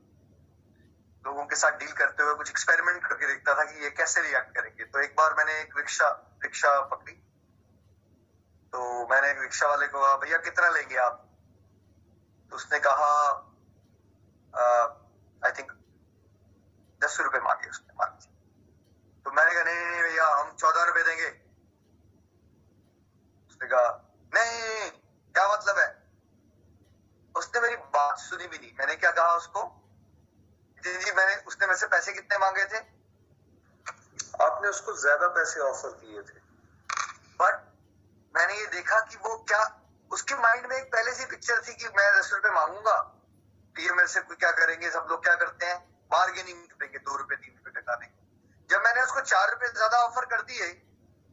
[1.26, 4.56] लोगों के साथ डील करते हुए कुछ एक्सपेरिमेंट करके देखता था कि ये कैसे रिएक्ट
[4.56, 6.10] करेंगे। तो एक बार मैंने एक रिक्शा
[6.44, 7.14] रिक्शा पकड़ी।
[8.74, 11.20] तो मैंने एक रिक्शा वाले को कहा, भैया, कितना लेंगे आप?
[12.52, 13.12] तो उसने कहा
[15.42, 15.72] आई थिंक
[17.02, 18.18] दस रुपए मांगे उसने मान
[19.26, 21.28] तो मैंने कहा, नहीं नहीं भैया, हम चौदह रुपए देंगे।
[23.50, 23.88] उसने कहा
[24.32, 24.90] नहीं,
[25.36, 25.88] क्या मतलब है?
[27.36, 29.64] उसने मेरी बात सुनी भी नहीं। मैंने क्या कहा उसको?
[30.84, 32.80] जी मैंने उसने मेरे से पैसे कितने मांगे थे?
[34.44, 36.42] आपने उसको ज़्यादा पैसे ऑफ़र किए थे।
[37.40, 37.62] बट
[38.36, 39.64] मैंने ये देखा कि वो क्या
[40.12, 42.98] उसके माइंड में एक पहले से पिक्चर थी कि मैं दस रुपए मांगूँगा।
[43.76, 45.80] ये मेरे से क्या करेंगे सब लोग क्या करते हैं?
[46.12, 48.08] बार्गेनिंग करेंगे दो रुपए तीन रुपए टकाने
[48.70, 50.68] जब मैंने उसको चार रुपए ज़्यादा ऑफ़र कर दिए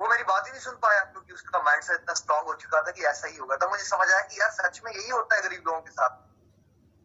[0.00, 2.80] वो मेरी बात ही नहीं सुन पाया क्योंकि उसका माइंड सेट इतना स्ट्रांग हो चुका
[2.82, 5.36] था कि ऐसा ही होगा। तो मुझे समझ आया कि यार सच में यही होता
[5.36, 6.16] है गरीब लोगों के साथ।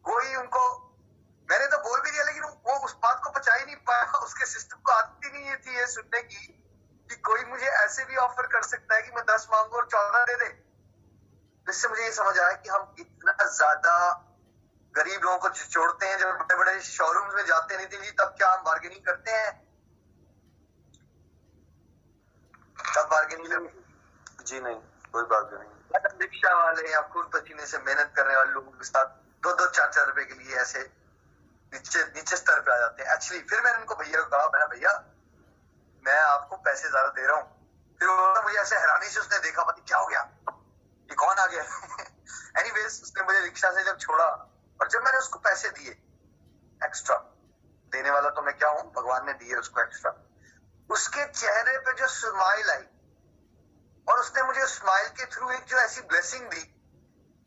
[0.06, 0.85] कोई उनको
[1.50, 4.46] मैंने तो बोल भी दिया लेकिन वो उस बात को पचा ही नहीं पाया। उसके
[4.46, 6.46] सिस्टम को आदत ही नहीं थी ये सुनने की
[7.10, 10.24] कि कोई मुझे ऐसे भी ऑफ़र कर सकता है कि मैं दस मांगू और चौदह
[10.26, 10.48] दे दे।
[11.68, 13.94] जिससे मुझे ये समझ आया कि हम इतना ज़्यादा
[14.96, 18.36] गरीब लोगों को छोड़ते हैं जब बड़े बड़े शोरूम में जाते हैं नितिन जी तब
[18.38, 19.54] क्या हम बार्गेनिंग करते हैं?
[22.96, 23.70] तब बार्गेनिंग
[24.42, 24.80] जी नहीं
[25.14, 29.06] कोई बार्गेनिंग रिक्शा वाले या खून पसीने से मेहनत करने वाले लोगों के साथ
[29.44, 30.80] दो दो चार चार रुपए के लिए ऐसे
[31.76, 34.68] नीचे नीचे स्तर पे आ जाते हैं। एक्चुअली फिर मैंने उनको भैया को कहा मैंने
[34.76, 34.94] भैया,
[36.04, 37.48] मैं आपको पैसे ज़्यादा दे रहा हूँ।
[38.00, 40.22] फिर उन्होंने मुझे ऐसे हैरानी से उसने देखा, पति क्या हो गया?
[41.10, 41.64] ये कौन आ गया?
[42.60, 44.26] एनीवेज उसने मुझे रिक्शा से जब छोड़ा
[44.80, 45.92] और जब मैंने उसको पैसे दिए
[46.82, 47.16] एक्स्ट्रा
[47.92, 48.92] देने वाला तो मैं क्या हूँ?
[48.94, 50.14] भगवान ने दिए उसको एक्स्ट्रा
[50.90, 52.84] उसके चेहरे पे जो स्माइल आई
[54.08, 56.64] और उसने मुझे स्माइल के थ्रू एक जो ऐसी ब्लेसिंग दी,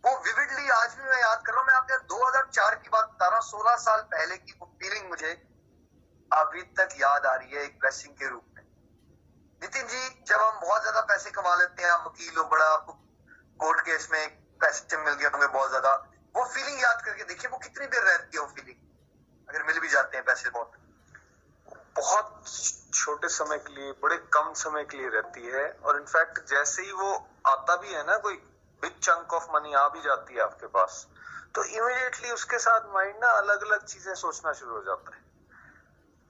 [0.05, 1.38] वो विविडली आज भी मैं याद
[3.69, 5.31] सोलह साल पहले की वो फीलिंग मुझे
[6.31, 8.63] अभी तक याद आ रही है एक ब्लेसिंग के रूप में।
[9.63, 12.93] नितिन जी, जब हम बहुत ज़्यादा पैसे कमा लेते हैं वकील हो, बड़ा आपको
[13.61, 14.29] कोर्ट केस में
[14.61, 15.93] पैसे मिल गए होंगे बहुत ज़्यादा,
[16.35, 19.89] वो फीलिंग याद करके देखिए, वो कितनी देर रहती है वो फीलिंग अगर मिल भी
[19.89, 20.73] जाते हैं पैसे बहुत।
[21.97, 22.45] बहुत
[22.95, 26.93] छोटे समय के लिए, बड़े कम समय के लिए रहती है, और इनफैक्ट जैसे ही
[26.95, 27.13] वो
[27.47, 28.35] आता भी है ना, कोई
[28.83, 31.07] बिग चंक ऑफ़ मनी आ भी जाती है आपके पास
[31.55, 35.27] तो इमिडिएटली उसके साथ माइंड ना अलग अलग चीज़ें सोचना शुरू हो जाता है।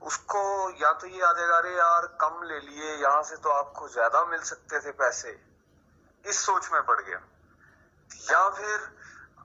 [0.02, 3.88] उसको या तो ये आ जाएगा अरे यार, कम ले लिए, यहाँ से तो आपको
[3.88, 5.40] ज़्यादा मिल सकते थे पैसे।
[6.24, 7.20] इस सोच में पड़ गया।
[8.31, 8.78] या फिर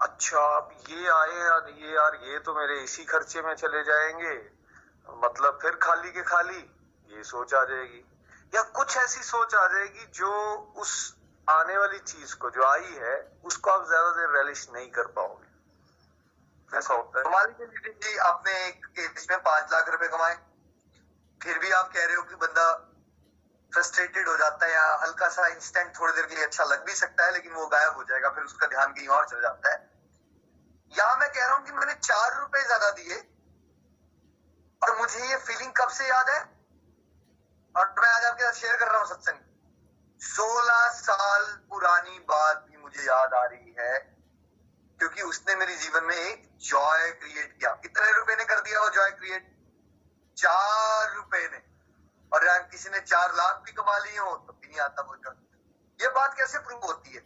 [0.02, 4.36] अच्छा आप ये आए यार ये यार, ये तो मेरे इसी खर्चे में चले जाएँगे।
[5.18, 6.60] मतलब फिर खाली के खाली,
[7.10, 8.04] ये सोच आ जाएगी।
[8.56, 10.32] या कुछ ऐसी सोच आ जाएगी जो
[10.78, 11.16] उस
[11.48, 15.43] आने वाली चीज़ को, जो आई है, उसको आप ज़्यादा देर रेलिश नहीं कर पाओगे।
[16.76, 20.36] ऐसा होता है मान लीजिए जी आपने एक केस में पाँच लाख रुपए कमाए।
[21.42, 22.72] फिर भी आप कह रहे हो कि बंदा
[23.72, 26.96] फ्रस्ट्रेटेड हो जाता है या हल्का सा इंस्टेंट थोड़ी देर के लिए अच्छा लग भी
[26.96, 29.78] सकता है, लेकिन वो गायब हो जाएगा, फिर उसका ध्यान कहीं और चल जाता है।
[30.92, 33.16] यहाँ मैं कह रहा हूँ कि मैंने चार रुपए ज़्यादा दिए,
[34.82, 36.40] और मुझे ये फीलिंग कब से याद है?
[37.76, 39.40] और मैं आज आपके साथ शेयर कर रहा हूँ, सत्संग।
[40.22, 43.94] सोलह साल पुरानी बात भी मुझे याद आ रही है।
[45.00, 48.90] क्योंकि उसने मेरे जीवन में एक जॉय क्रिएट किया। कितने रुपए ने कर दिया वो
[48.92, 49.52] जॉय क्रिएट
[50.38, 51.62] चार रुपए ने।
[52.32, 55.36] और किसी ने चार लाख भी कमा लिए हो तो भी नहीं आता वो जॉय
[56.00, 57.22] ये बात कैसे प्रूव होती है?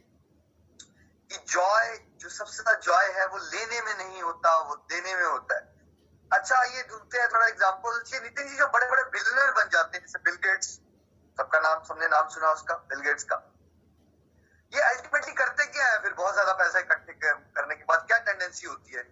[1.30, 5.26] कि जॉय जो सबसे ज़्यादा जॉय है, वो लेने में नहीं होता, वो देने में
[5.26, 5.76] होता है।
[6.32, 10.06] अच्छा ये ढूंढते हैं थोड़ा एग्ज़ाम्पल नितिन जी जो बड़े बड़े बिलियनर बन जाते हैं,
[10.06, 10.68] जैसे बिल गेट्स
[11.38, 13.36] सबका नाम, सबने नाम सुना उसका बिल गेट्स का।
[14.74, 16.00] ये अल्टीमेटली करते क्या है?
[16.02, 19.04] फिर बहुत ज़्यादा पैसा इकट्ठे करने के बाद क्या टेंडेंसी होती है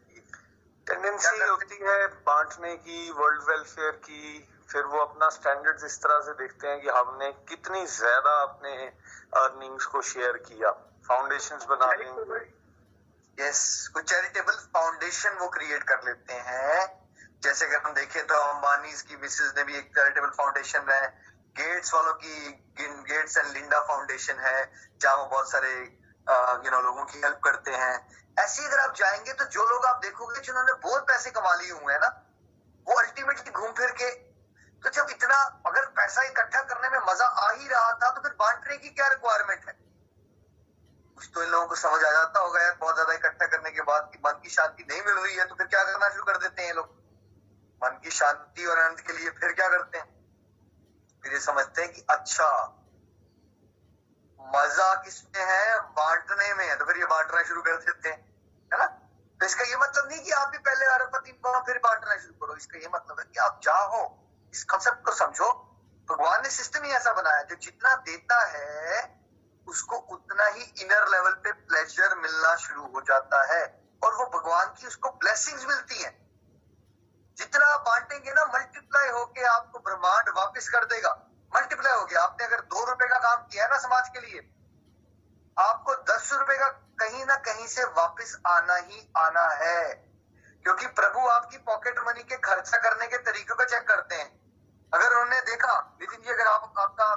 [0.88, 4.26] टेंडेंसी होती है बांटने की वर्ल्ड वेलफेयर की
[4.72, 8.76] फिर वो अपना स्टैंडर्ड्स इस तरह से देखते हैं कि हमने कितनी ज़्यादा अपने
[9.42, 10.72] अर्निंग्स को शेयर किया।
[11.08, 12.44] फाउंडेशन बना लेंगे
[13.38, 13.62] यस
[13.94, 16.86] कुछ चैरिटेबल फाउंडेशन वो क्रिएट कर लेते हैं।
[17.44, 21.04] जैसे अगर हम देखें तो अंबानी की मिसेज ने भी एक चैरिटेबल फाउंडेशन है।
[21.56, 22.52] गेट्स वालों की
[23.10, 24.60] गेट्स एंड लिंडा फाउंडेशन है,
[25.02, 25.72] जहाँ वो बहुत सारे
[26.66, 27.96] यू नो लोगों की हेल्प करते हैं।
[28.38, 31.94] ऐसे अगर आप जाएँगे तो जो लोग आप देखोगे जिन्होंने बहुत पैसे कमा लिए हुए
[31.94, 32.08] हैं ना,
[32.88, 34.10] वो अल्टीमेटली घूम फिर के।
[34.84, 35.36] तो जब इतना,
[35.68, 39.08] अगर पैसा इकट्ठा करने में मज़ा आ ही रहा था तो फिर बांटने की क्या
[39.08, 39.74] रिक्वायरमेंट है?
[41.18, 43.82] कुछ तो इन लोगों को समझ आ जाता होगा यार, बहुत ज़्यादा इकट्ठा करने के
[43.84, 46.38] बाद कि मन की शांति नहीं मिल रही है तो फिर क्या करना शुरू कर
[46.40, 46.90] देते हैं लोग?
[47.82, 50.14] मन की शांति और आनंद के लिए फिर क्या करते हैं?
[51.26, 52.82] फिर ये समझते हैं कि अच्छा
[54.40, 55.80] मज़ा किसमें है?
[55.80, 58.18] बांटने में है। तो फिर ये बांटना शुरू कर देते हैं,
[58.74, 58.86] है ना?
[59.40, 62.78] तो इसका ये मतलब नहीं कि आप भी पहले अरबपति फिर बांटना शुरू करो। इसका
[62.78, 65.52] ये मतलब है कि आप चाहो इस कंसेप्ट को समझो।
[66.12, 69.20] भगवान ने सिस्टम ही ऐसा बनाया, जो जितना देता है,
[69.68, 74.66] उसको उतना ही इनर लेवल पे प्लेजर मिलना शुरू हो जाता है। और वो भगवान
[74.66, 76.25] की उसको ब्लेसिंग्स मिलती हैं।
[77.38, 81.10] जितना आप बांटेंगे ना मल्टीप्लाई होके आपको ब्रह्मांड वापस कर देगा।
[81.56, 84.40] मल्टीप्लाई हो गया आपने अगर दो रुपए का काम किया है ना समाज के लिए,
[85.58, 86.68] आपको दस रुपए का
[87.00, 89.94] कहीं ना कहीं से वापस आना ही आना है।
[90.64, 94.30] क्योंकि प्रभु आपकी पॉकेट मनी के खर्चा करने के तरीकों को चेक करते हैं।
[94.94, 97.16] अगर उन्होंने देखा नितिन जी, अगर आप, आपका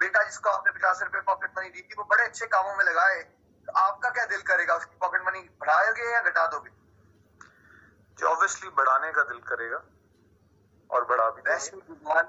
[0.00, 3.22] बेटा जिसको आपने पचास रुपए पॉकेट मनी दी थी, वो बड़े अच्छे कामों में लगाए
[3.68, 4.74] तो आपका क्या दिल करेगा?
[4.74, 6.70] उसकी पॉकेट मनी बढ़ाओगे या घटा दोगे?
[8.18, 9.82] जो ऑब्वियसली बढ़ाने का दिल करेगा
[10.90, 12.24] और बढ़ा भी भगवान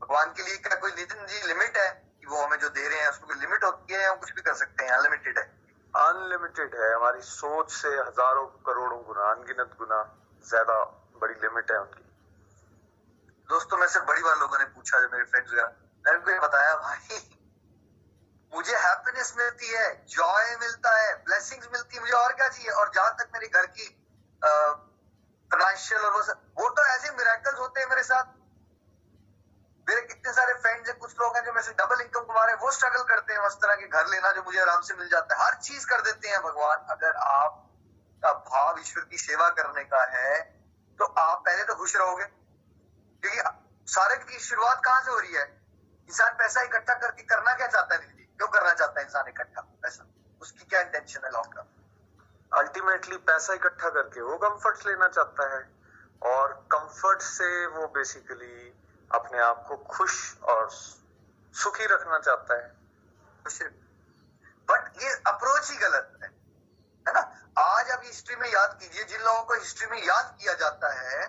[0.00, 1.88] भगवान के लिए क्या कोई नितिन जी लिमिट है
[2.20, 4.42] कि वो हमें जो दे रहे हैं उसको कोई लिमिट होती है या कुछ भी
[4.42, 4.90] कर सकते हैं?
[4.92, 5.44] अनलिमिटेड है।
[5.94, 10.00] अनलिमिटेड है। हमारी सोच से हज़ारों करोड़ों गुना अनगिनत गुना
[10.44, 10.76] ज़्यादा
[11.22, 12.04] बड़ी लिमिट है उनकी।
[13.48, 17.20] दोस्तों में से बड़ी बार लोगों ने पूछा जो मेरे फ्रेंड्स मैंने उनको बताया भाई
[18.52, 22.70] मुझे हैप्पीनेस मिलती है जॉय मिलता है ब्लेसिंग्स मिलती है मुझे और क्या चाहिए?
[22.70, 23.86] और जहाँ तक मेरे घर की
[25.52, 26.20] फाइनेंशियल और वो
[26.58, 28.34] वो तो ऐसे मिराकल्स होते हैं मेरे साथ।
[29.86, 32.54] मेरे कितने सारे फ्रेंड्स हैं, कुछ लोग हैं जो मेरे से डबल इनकम कमा रहे
[32.54, 35.08] हैं, वो स्ट्रगल करते हैं उस तरह के घर लेना जो मुझे आराम से मिल
[35.08, 37.62] जाता है। हर चीज़ कर देते हैं भगवान। अगर आप
[38.22, 40.40] का भाव ईश्वर की सेवा करने का है
[40.98, 45.46] तो आप पहले तो खुश रहोगे। क्योंकि सारे की शुरुआत कहाँ से हो रही है?
[46.08, 48.00] इंसान पैसा इकट्ठा करके करना क्या चाहता है?
[48.00, 49.60] क्यों करना चाहता है इंसान इकट्ठा?
[49.82, 50.06] पैसा।
[50.40, 51.75] उसकी क्या इंटेंशन है लॉन्ग टर्म
[52.54, 55.62] अल्टीमेटली पैसा इकट्ठा करके वो कंफर्ट लेना चाहता है
[56.22, 58.74] और कंफर्ट से वो बेसिकली
[59.14, 60.70] अपने आप को खुश और
[61.54, 62.68] सुखी रखना चाहता है।
[64.70, 66.28] बट ये अप्रोच ही गलत है
[67.08, 67.20] है ना?
[67.58, 71.26] आज आप हिस्ट्री में याद कीजिए, जिन लोगों को हिस्ट्री में याद किया जाता है,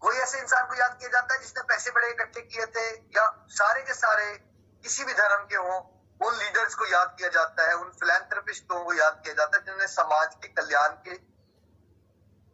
[0.00, 3.46] कोई ऐसे इंसान को याद किया जाता है जिसने पैसे बड़े इकट्ठे किए थे या
[3.48, 4.34] सारे के सारे
[4.82, 5.80] किसी भी धर्म के हों
[6.20, 9.86] उन लीडर्स को याद किया जाता है उन फिलेंथ्रपिस्टों को याद किया जाता है जिन्होंने
[9.86, 11.14] समाज के कल्याण के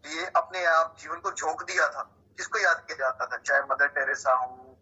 [0.05, 2.03] लिए अपने आप जीवन को झोंक दिया था।
[2.38, 3.37] जिसको याद किया जाता था?
[3.37, 4.79] चाहे मदर टेरेसा हो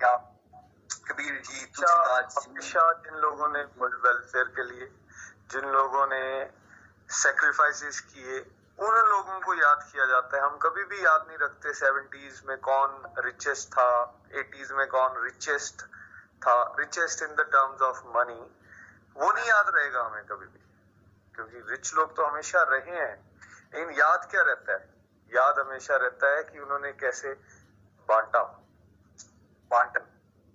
[0.00, 0.16] या
[1.08, 4.86] कबीर जी हमेशा जिन लोगों ने वर्ल्ड वेलफेयर के लिए
[5.52, 6.24] जिन लोगों ने
[7.10, 8.38] सेक्रीफाइसेस किए
[8.78, 12.56] उन लोगों को याद किया जाता है। हम कभी भी याद नहीं रखते सेवेंटीज में
[12.58, 13.88] कौन रिचेस्ट था
[14.34, 15.82] एटीज में कौन रिचेस्ट
[16.42, 18.40] था richest in the terms of money
[19.16, 20.60] वो नहीं याद रहेगा हमें कभी भी।
[21.34, 23.32] क्योंकि रिच लोग तो हमेशा रहे हैं।
[23.74, 24.88] लेकिन याद क्या रहता है?
[25.30, 27.32] याद हमेशा रहता है कि उन्होंने कैसे
[28.08, 28.42] बांटा।
[29.70, 30.00] बांटा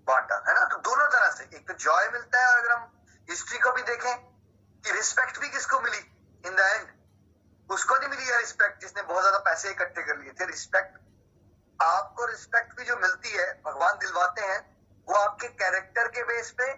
[0.08, 0.66] बांटा, है ना?
[0.66, 2.92] तो दोनों तरह से। एक तो जॉय मिलता है और अगर हम
[3.30, 4.18] हिस्ट्री को भी देखें,
[4.84, 5.98] कि रिस्पेक्ट भी किसको मिली?
[6.46, 10.32] इन द एंड उसको नहीं मिली है रिस्पेक्ट जिसने बहुत ज़्यादा पैसे इकट्ठे कर लिए
[10.32, 11.00] थे। रिस्पेक्ट
[11.80, 14.77] आपको रिस्पेक्ट भी जो मिलती है, भगवान दिलवाते हैं
[15.08, 16.72] वो आपके कैरेक्टर के बेस पे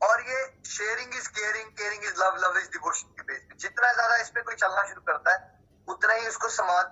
[0.00, 3.92] और ये sharing is caring caring is love love is devotion के बेस पे। जितना
[3.92, 5.38] ज़्यादा इस पे कोई चलना शुरू करता है,
[5.88, 6.86] उतना ही उसको समाज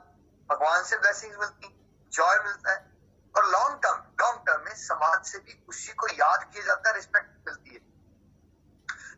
[0.50, 1.74] भगवान से ब्लेसिंग मिलती
[2.12, 2.86] जॉय मिलता है।
[3.34, 6.94] और लॉन्ग टर्म लॉन्ग टर्म में समाज से भी उसी को याद किया जाता है
[6.94, 7.80] रिस्पेक्ट मिलती है।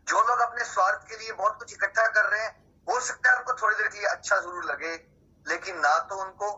[0.09, 2.53] जो लोग अपने स्वार्थ के लिए बहुत कुछ इकट्ठा कर रहे हैं,
[2.87, 4.92] हो सकता है उनको थोड़ी देर के लिए अच्छा ज़रूर लगे,
[5.46, 6.49] लेकिन ना तो उनको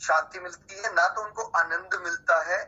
[0.00, 2.58] शांति मिलती है, ना तो उनको आनंद मिलता है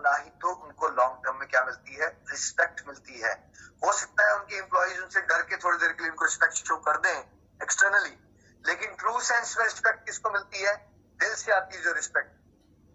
[0.00, 2.08] ना ही तो उनको लॉन्ग टर्म में क्या मिलती है?
[2.30, 3.32] रिस्पेक्ट मिलती है।
[3.84, 6.76] हो सकता है उनके एम्प्लॉयज़ उनसे डर के थोड़ी देर के लिए उनको रिस्पेक्ट शो
[6.76, 7.16] कर दें
[7.62, 8.16] एक्सटर्नली
[8.64, 10.74] लेकिन ट्रू सेंस में रिस्पेक्ट किसको मिलती है?
[11.20, 12.30] दिल से आती है जो रिस्पेक्ट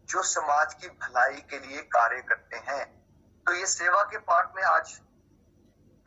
[0.10, 2.86] जो समाज की भलाई के लिए कार्य करते हैं।
[3.46, 5.00] तो ये सेवा के पार्ट में आज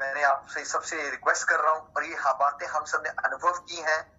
[0.01, 3.77] मैंने आपसे सबसे रिक्वेस्ट कर रहा हूँ और ये हाँ बातें हम सबने अनुभव की
[3.77, 4.18] हैं।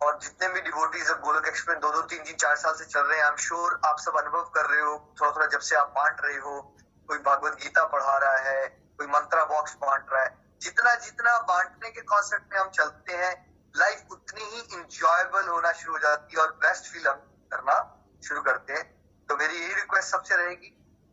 [0.00, 3.18] और जितने भी डिवोटीज गोलक एक्सप्रेस दो दो तीन तीन चार साल से चल रहे
[3.18, 5.92] हैं आई एम श्योर आप सब अनुभव कर रहे हो। थोड़ा थोड़ा जब से आप
[5.96, 6.60] बांट रहे हो,
[7.08, 8.66] कोई भागवत गीता पढ़ा रहा है,
[8.98, 13.32] कोई मंत्रा बॉक्स बांट रहा है जितना जितना बांटने के कॉन्सेप्ट में हम चलते हैं
[13.74, 17.18] लाइफ उतनी ही इंजॉयबल होना शुरू हो जाती है और बेस्ट फील हम
[17.52, 17.74] करना
[18.22, 18.84] शुरू करते हैं।
[19.28, 20.72] तो मेरी यही रिक्वेस्ट सबसे रहेगी,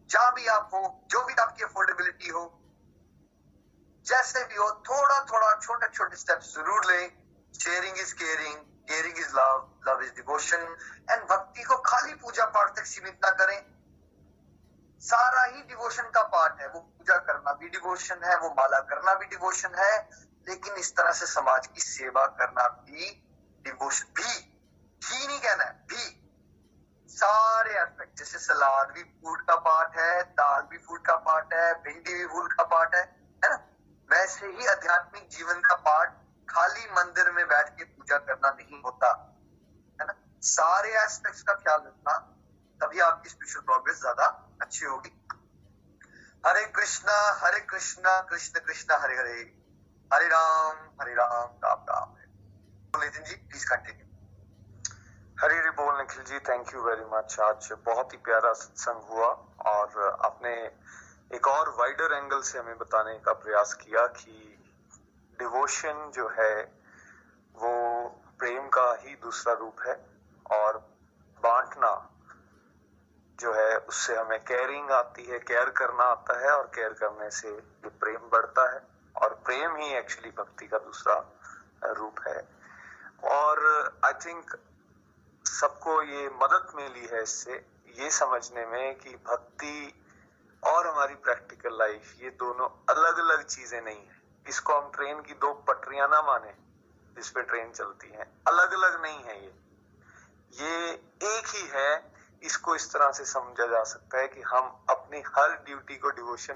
[0.10, 2.44] जहाँ भी आप हो, जो भी आपकी अफोर्डेबिलिटी हो,
[4.06, 7.10] जैसे भी हो थोड़ा थोड़ा छोटे छोटे स्टेप ज़रूर लें
[7.54, 8.58] sharing is caring
[8.90, 10.76] caring is love love is devotion
[11.12, 13.74] and भक्ति को खाली पूजा पाठ तक सीमित ना करें
[15.02, 19.14] सारा ही डिवोशन का पार्ट है, वो पूजा करना भी डिवोशन है, वो माला करना
[19.14, 20.10] भी डिवोशन है,
[20.50, 23.10] लेकिन इस तरह से समाज की सेवा करना भी
[23.66, 24.32] डिवोशन भी
[25.02, 26.20] ही नहीं कहना है, भी।
[27.10, 31.74] सारे एस्पेक्ट जैसे सलाद भी फ़ूड का पार्ट है, दाल भी फ़ूड का पार्ट है,
[31.74, 33.02] भिंडी भी फ़ूड का पार्ट है
[33.44, 33.56] है ना?
[34.10, 36.10] वैसे ही आध्यात्मिक जीवन का पार्ट
[36.50, 39.10] खाली मंदिर में बैठ के पूजा करना नहीं होता,
[40.00, 40.14] है ना?
[40.42, 42.18] सारे एस्पेक्ट्स का ख्याल रखना,
[42.82, 44.26] तभी आपकी स्पिरिचुअल प्रोग्रेस ज़्यादा
[44.62, 45.20] अच्छी होगी।
[46.46, 49.42] हरे कृष्णा हरे कृष्णा, कृष्ण कृष्णा, हरे हरे।
[50.14, 52.16] हरे राम हरे राम राम राम।
[52.94, 54.02] नितिन जी प्लीज़ कंटिन्यू
[55.44, 59.28] हरी हरी बोल Nikhil ji thank you very much आज बहुत ही प्यारा सत्संग हुआ
[59.66, 60.54] और आपने
[61.36, 64.53] एक और वाइडर एंगल से हमें बताने का प्रयास किया कि
[65.44, 66.56] डिवोशन जो है,
[67.56, 67.72] वो
[68.40, 69.96] प्रेम का ही दूसरा रूप है
[70.52, 70.78] और
[71.44, 71.92] बांटना
[73.40, 77.50] जो है, उससे हमें केयरिंग आती है केयर करना आता है और केयर करने से
[77.50, 78.82] ये प्रेम बढ़ता है
[79.16, 81.16] और प्रेम ही एक्चुअली भक्ति का दूसरा
[81.92, 82.40] रूप है।
[83.32, 83.60] और
[84.06, 84.56] आई थिंक
[85.46, 87.64] सबको ये मदद मिली है इससे
[88.00, 89.78] ये समझने में कि भक्ति
[90.64, 95.34] और हमारी प्रैक्टिकल लाइफ ये दोनों अलग अलग चीज़ें नहीं है। इसको हम ट्रेन की
[95.34, 96.54] दो पटरियाँ ना माने
[97.16, 99.54] जिस पे ट्रेन चलती है। अलग अलग नहीं है ये।
[100.54, 100.92] ये
[101.38, 105.52] एक ही है, इसको इस तरह से समझा जा सकता है कि हम अपनी हर
[105.66, 106.56] ड्यूटी को डिवोशन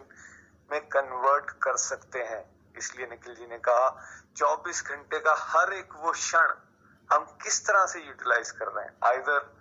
[0.72, 3.88] में कन्वर्ट कर सकते हैं। इसलिए निखिल जी ने कहा
[4.36, 6.54] 24 घंटे का हर एक वो क्षण
[7.14, 8.98] हम किस तरह से यूटिलाइज कर रहे हैं?
[9.06, 9.56] Either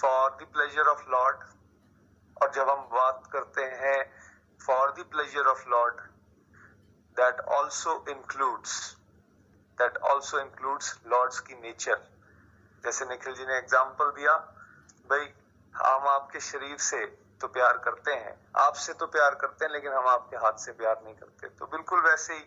[0.00, 1.36] for the pleasure of lord
[2.42, 3.98] और जब हम बात करते हैं
[4.66, 6.11] for the pleasure of lord
[7.16, 8.74] that also includes
[9.78, 12.08] that also includes lord's की नेचर
[12.84, 14.36] जैसे निखिल जी ने एग्ज़ाम्पल दिया,
[15.10, 15.32] भाई,
[15.74, 17.04] हम आपके शरीर से
[17.40, 21.00] तो प्यार करते हैं, आपसे तो प्यार करते हैं, लेकिन हम आपके हाथ से प्यार
[21.04, 22.44] नहीं करते। तो बिल्कुल वैसे ही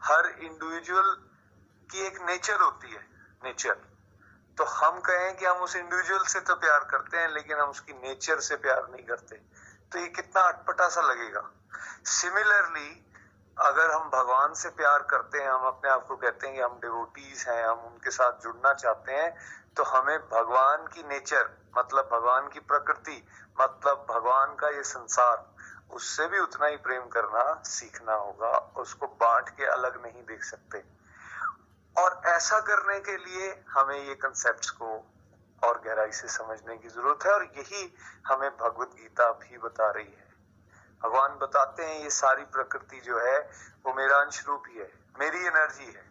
[0.00, 1.14] हर इंडिविजुअल
[1.90, 3.06] की एक नेचर होती है
[3.44, 3.78] नेचर
[4.58, 7.92] तो हम कहें कि हम उस इंडिविजुअल से तो प्यार करते हैं, लेकिन हम उसकी
[7.92, 9.36] नेचर से प्यार नहीं करते।
[9.92, 11.42] तो ये कितना अटपटा सा लगेगा।
[12.06, 12.88] सिमिलरली
[13.56, 16.78] अगर हम भगवान से प्यार करते हैं, हम अपने आप को कहते हैं कि हम
[16.82, 19.34] डिवोटीज हैं, हम उनके साथ जुड़ना चाहते हैं
[19.76, 23.22] तो हमें भगवान की नेचर मतलब भगवान की प्रकृति
[23.60, 25.44] मतलब भगवान का ये संसार,
[25.92, 30.82] उससे भी उतना ही प्रेम करना सीखना होगा, उसको बांट के अलग नहीं देख सकते।
[31.96, 34.96] और ऐसा करने के लिए हमें ये कंसेप्ट को
[35.62, 37.94] और गहराई से समझने की ज़रूरत है, और यही
[38.26, 40.28] हमें भगवत गीता भी बता रही है।
[41.02, 43.38] भगवान बताते हैं, ये सारी प्रकृति जो है,
[43.86, 46.08] वो मेरा अंश रूप ही है मेरी एनर्जी है।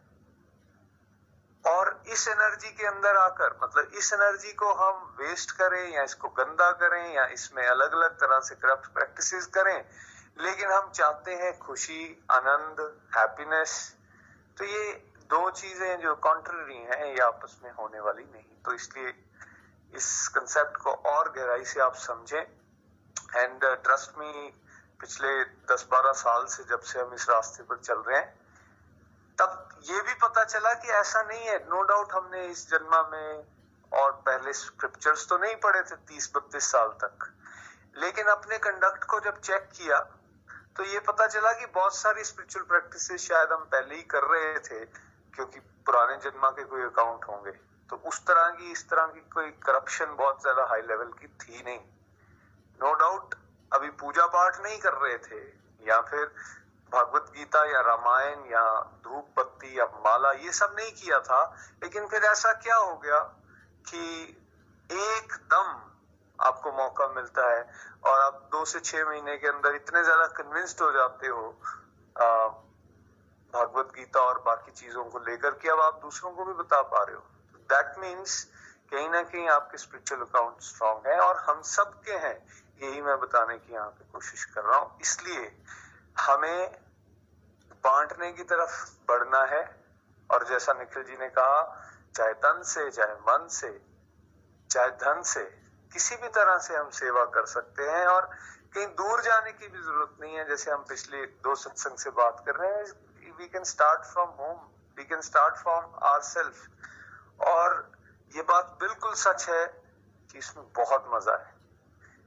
[1.63, 6.29] और इस एनर्जी के अंदर आकर मतलब इस एनर्जी को हम वेस्ट करें, या इसको
[6.35, 9.85] गंदा करें, या इसमें अलग अलग तरह से करप्ट प्रैक्टिसेस करें,
[10.39, 12.79] लेकिन हम चाहते हैं खुशी, आनंद
[13.17, 13.73] हैप्पीनेस
[14.57, 14.91] तो ये
[15.29, 19.13] दो चीज़ें जो कॉन्ट्ररी हैं, ये आपस में होने वाली नहीं। तो इसलिए
[19.93, 22.41] इस कंसेप्ट को और गहराई से आप समझें।
[23.35, 24.31] एंड ट्रस्ट मी
[25.01, 25.29] पिछले
[25.67, 28.27] 10-12 साल से जब से हम इस रास्ते पर चल रहे हैं,
[29.37, 33.01] तब ये भी पता चला कि ऐसा नहीं है। नो no डाउट हमने इस जन्मा
[33.11, 33.43] में
[33.91, 37.27] और पहले स्क्रिप्चर्स तो नहीं पढ़े थे तीस बत्तीस साल तक।
[37.97, 39.99] लेकिन अपने कंडक्ट को जब चेक किया
[40.75, 44.59] तो ये पता चला कि बहुत सारी स्पिरिचुअल प्रैक्टिस शायद हम पहले ही कर रहे
[44.59, 44.85] थे,
[45.33, 47.51] क्योंकि पुराने जन्मा के कोई अकाउंट होंगे।
[47.89, 51.63] तो उस तरह की, इस तरह की कोई करप्शन बहुत ज़्यादा हाई लेवल की थी
[51.63, 51.79] नहीं।
[52.79, 53.35] नो no डाउट
[53.71, 55.41] अभी पूजा पाठ नहीं कर रहे थे,
[55.81, 56.25] या फिर
[56.91, 58.63] भगवत गीता या रामायण या
[59.03, 61.43] धूप बत्ती या माला, ये सब नहीं किया था।
[61.83, 63.19] लेकिन फिर ऐसा क्या हो गया
[63.85, 64.01] कि
[64.89, 65.77] एकदम
[66.39, 67.61] आपको मौका मिलता है
[68.03, 71.47] और आप दो से छह महीने के अंदर इतने ज़्यादा कन्विंस्ड हो जाते हो
[73.53, 77.03] भगवत गीता और बाकी चीज़ों को लेकर कि अब आप दूसरों को भी बता पा
[77.03, 77.21] रहे हो।
[77.69, 78.43] दैट मीन्स
[78.91, 82.37] कहीं ना कहीं आपके स्पिरिचुअल अकाउंट स्ट्रांग है और हम सब के हैं।
[82.81, 85.51] यही मैं बताने की यहाँ पे कोशिश कर रहा हूँ। इसलिए
[86.19, 86.71] हमें
[87.83, 88.73] बांटने की तरफ़
[89.09, 89.63] बढ़ना है
[90.29, 91.61] और जैसा निखिल जी ने कहा,
[92.15, 93.69] चाहे तन से, चाहे मन से,
[94.69, 95.43] चाहे धन से,
[95.91, 98.29] किसी भी तरह से हम सेवा कर सकते हैं और
[98.75, 102.43] कहीं दूर जाने की भी ज़रूरत नहीं है। जैसे हम पिछले दो सत्संग से बात
[102.45, 104.57] कर रहे हैं we can start from home
[104.97, 107.91] we can start from our self और
[108.31, 109.65] ये बात बिल्कुल सच है
[110.29, 111.57] कि इसमें बहुत मज़ा है।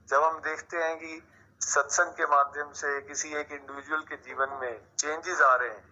[0.09, 1.23] जब हम देखते हैं कि
[1.61, 5.85] सत्संग के माध्यम से किसी एक इंडिविजुअल के जीवन में चेंजेस आ रहे हैं,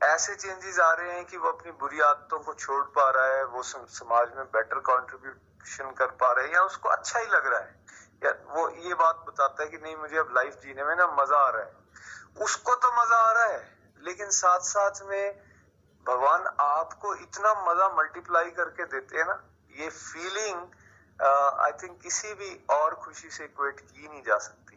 [0.00, 3.44] ऐसे चेंजेस आ रहे हैं कि वो अपनी बुरी आदतों को छोड़ पा रहा है,
[3.44, 7.60] वो समाज में बेटर कंट्रीब्यूशन कर पा रहा है या उसको अच्छा ही लग रहा
[7.60, 7.76] है।
[8.24, 11.36] या वो ये बात बताता है कि नहीं, मुझे अब लाइफ जीने में ना मज़ा
[11.38, 13.62] आ रहा है। उसको तो मज़ा आ रहा है,
[14.00, 15.46] लेकिन साथ साथ में
[16.06, 19.42] भगवान आपको इतना मज़ा मल्टीप्लाई करके देते हैं ना,
[19.72, 20.66] ये फीलिंग
[21.20, 24.76] आई थिंक किसी भी और खुशी से इक्वेट की नहीं जा सकती।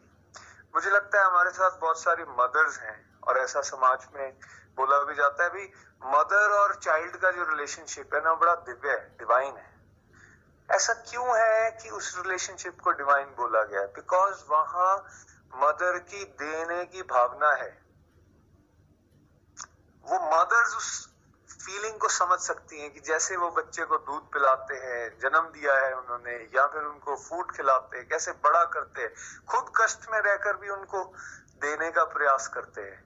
[0.75, 4.33] मुझे लगता है हमारे साथ बहुत सारी मदर्स हैं और ऐसा समाज में
[4.77, 5.63] बोला भी जाता है भी
[6.05, 9.69] मदर और चाइल्ड का जो रिलेशनशिप है ना बड़ा दिव्य है डिवाइन है।
[10.69, 14.95] ऐसा क्यों है कि उस रिलेशनशिप को डिवाइन बोला गया बिकॉज़ वहाँ
[15.55, 17.69] मदर की देने की भावना है।
[20.05, 21.10] वो मदर्स उस
[21.65, 25.73] फीलिंग को समझ सकती हैं कि जैसे वो बच्चे को दूध पिलाते हैं, जन्म दिया
[25.73, 29.13] है उन्होंने, या फिर उनको फ़ूड खिलाते हैं, कैसे बड़ा करते हैं,
[29.49, 31.03] खुद कष्ट में रहकर भी उनको
[31.61, 33.03] देने का प्रयास करते हैं।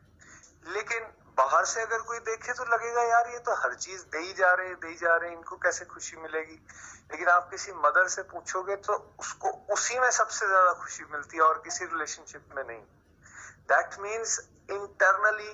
[0.67, 1.03] लेकिन
[1.37, 4.53] बाहर से अगर कोई देखे तो लगेगा, यार, ये तो हर चीज़ दे ही जा
[4.53, 6.67] रहे हैं, दे ही जा रहे हैं, इनको कैसे खुशी मिलेगी?
[7.11, 11.43] लेकिन आप किसी मदर से पूछोगे तो उसको उसी में सबसे ज़्यादा खुशी मिलती है
[11.43, 12.81] और किसी रिलेशनशिप में नहीं।
[13.71, 14.39] दैट मीन्स
[14.69, 15.53] इंटरनली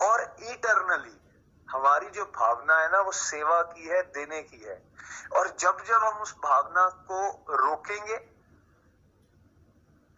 [0.00, 1.18] और इटरनली
[1.72, 4.82] हमारी जो भावना है ना, वो सेवा की है, देने की है।
[5.36, 7.20] और जब जब हम उस भावना को
[7.56, 8.18] रोकेंगे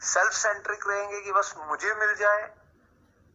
[0.01, 2.43] सेल्फ सेंट्रिक रहेंगे कि बस मुझे मिल जाए,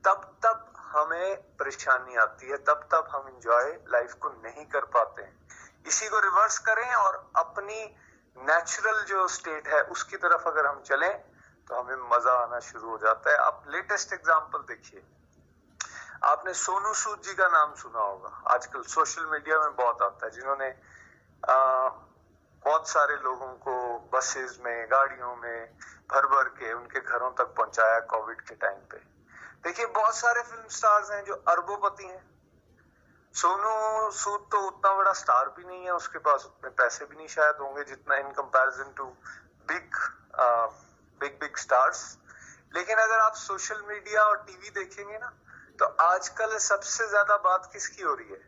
[0.04, 5.22] तब तब हमें परेशानी आती है, तब तब हम इंजॉय लाइफ को नहीं कर पाते
[5.22, 5.48] हैं।
[5.88, 7.96] इसी को रिवर्स करें और अपनी
[8.38, 11.20] नेचुरल जो स्टेट है, उसकी तरफ़ अगर हम चलें
[11.68, 15.04] तो हमें मज़ा आना शुरू हो जाता है। आप लेटेस्ट एग्जांपल देखिए।
[16.24, 20.32] आपने सोनू सूद जी का नाम सुना होगा। आजकल सोशल मीडिया में बहुत आता है,
[20.32, 20.70] जिन्होंने
[22.64, 23.74] बहुत सारे लोगों को
[24.14, 25.76] बसेस में, गाड़ियों में
[26.12, 28.98] भर भर के उनके घरों तक पहुँचाया कोविड के टाइम पे।
[29.64, 32.24] देखिए, बहुत सारे फ़िल्म स्टार्स हैं जो अरबोपति हैं।
[33.36, 37.28] सोनू सूद तो उतना बड़ा स्टार भी नहीं है, उसके पास उतने पैसे भी नहीं
[37.30, 39.06] शायद होंगे जितना in comparison to
[39.70, 39.96] big
[41.22, 42.02] big big stars
[42.76, 45.32] लेकिन अगर आप सोशल मीडिया और टीवी देखेंगे ना
[45.80, 48.40] तो आजकल सबसे ज़्यादा बात किसकी हो रही है?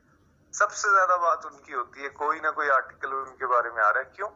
[0.54, 4.00] सबसे ज़्यादा बात उनकी होती है। कोई ना कोई आर्टिकल उनके बारे में आ रहा
[4.00, 4.30] है। क्यों?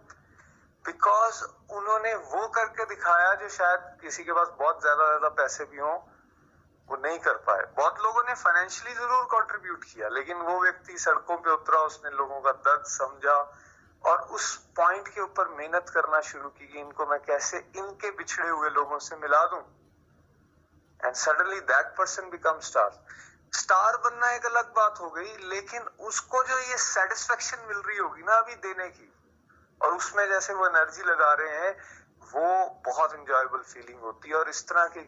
[0.86, 1.44] बिकॉज़
[1.74, 5.98] उन्होंने वो करके दिखाया जो शायद किसी के पास बहुत ज़्यादा ज़्यादा पैसे भी हों,
[6.90, 11.38] वो नहीं कर पाए। बहुत लोगों ने फाइनेंशियली ज़रूर कंट्रीब्यूट किया, लेकिन वो व्यक्ति सड़कों
[11.38, 13.38] पे उतरा, उसने लोगों का दर्द समझा
[14.04, 18.50] और उस पॉइंट के ऊपर मेहनत करना शुरू की कि इनको मैं कैसे इनके बिछड़े
[18.50, 19.62] हुए लोगों से मिला दूँ।
[21.06, 23.04] And suddenly that person become star
[23.54, 28.24] star बनना एक अलग बात हो गई, लेकिन उसको जो ये सेटिस्फेक्शन मिल रही होगी
[28.24, 29.12] ना अभी देने की,
[29.82, 31.72] और उसमें जैसे वो एनर्जी लगा रहे हैं,
[32.34, 35.00] वो बहुत इंजॉयबल फीलिंग होती है, और इस तरह की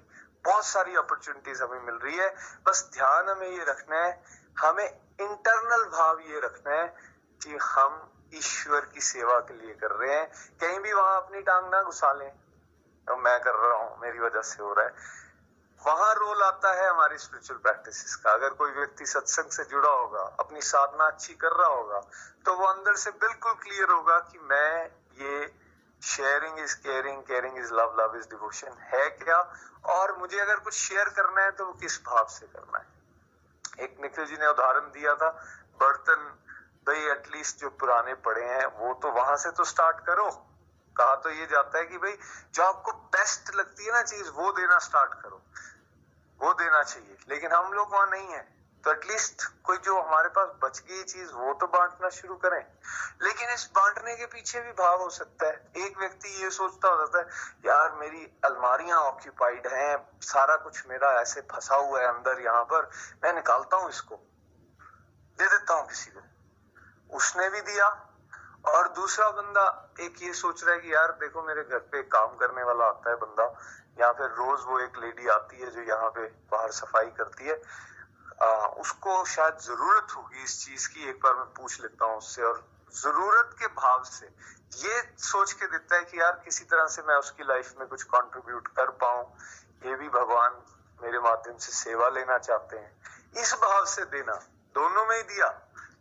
[0.45, 2.29] बहुत सारी अपॉर्चुनिटीज़ हमें मिल रही है।
[2.67, 4.11] बस ध्यान हमें ये रखना है,
[4.57, 6.87] हमें इंटरनल भाव ये रखना है
[7.41, 8.01] कि हम
[8.35, 10.27] ईश्वर की सेवा के लिए कर रहे हैं।
[10.61, 12.29] कहीं भी वहाँ अपनी टांग ना घुसा लें
[13.07, 15.25] तो मैं कर रहा हूँ, मेरी वजह से हो रहा है।
[15.79, 20.21] वहाँ रोल आता है हमारी स्पिरिचुअल प्रैक्टिस का। अगर कोई व्यक्ति सत्संग से जुड़ा होगा,
[20.39, 21.99] अपनी साधना अच्छी कर रहा होगा
[22.45, 24.85] तो वो अंदर से बिल्कुल क्लियर होगा कि मैं
[25.21, 25.53] ये
[26.01, 29.37] sharing is caring caring is love love is devotion है क्या?
[29.85, 32.85] और मुझे अगर कुछ शेयर करना है तो वो किस भाव से करना है?
[33.79, 35.29] एक निखिल जी ने उदाहरण दिया था,
[35.79, 36.37] बर्तन
[36.87, 40.29] भाई एटलीस्ट जो पुराने पड़े हैं, वो तो वहाँ से तो स्टार्ट करो।
[40.95, 42.17] कहा तो ये जाता है कि भाई,
[42.53, 45.36] जो आपको बेस्ट लगती है ना चीज़, वो देना स्टार्ट करो।
[46.41, 50.47] वो देना चाहिए। लेकिन हम लोग वहाँ नहीं है। तो एटलीस्ट कोई जो हमारे पास
[50.63, 52.65] बच गई चीज़, वो तो बांटना शुरू करें।
[53.21, 56.97] लेकिन इस बांटने के पीछे भी भाव हो सकता है। एक व्यक्ति ये सोचता हो
[56.97, 57.25] जाता है,
[57.65, 62.89] यार, मेरी अलमारियाँ ऑक्यूपाइड हैं, सारा कुछ मेरा ऐसे फंसा हुआ है अंदर यहाँ पर।
[63.23, 64.15] मैं निकालता हूँ इसको।
[65.37, 66.21] दे देता हूँ किसी को।
[67.17, 68.03] उसने भी दिया।
[68.65, 72.35] और दूसरा बंदा एक ये सोच रहा है कि, यार, देखो, मेरे घर पे काम
[72.35, 73.59] करने वाला आता है बंदा।
[73.99, 77.61] या फिर रोज वो एक लेडी आती है जो यहाँ पे बाहर सफ़ाई करती है।
[78.43, 78.47] आ,
[78.81, 82.63] उसको शायद ज़रूरत होगी इस चीज़ की एक बार मैं पूछ लेता हूँ उससे। और
[82.93, 84.25] ज़रूरत के भाव से
[84.77, 88.03] ये सोच के देता है कि यार किसी तरह से मैं उसकी लाइफ में कुछ
[88.15, 89.23] कंट्रीब्यूट कर पाऊँ।
[89.85, 90.61] ये भी भगवान
[90.99, 94.35] मेरे माध्यम से सेवा लेना चाहते हैं। इस भाव से देना
[94.75, 95.47] दोनों में ही दिया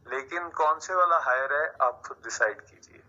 [0.09, 3.03] लेकिन कौन से वाला हायर है आप खुद डिसाइड कीजिए।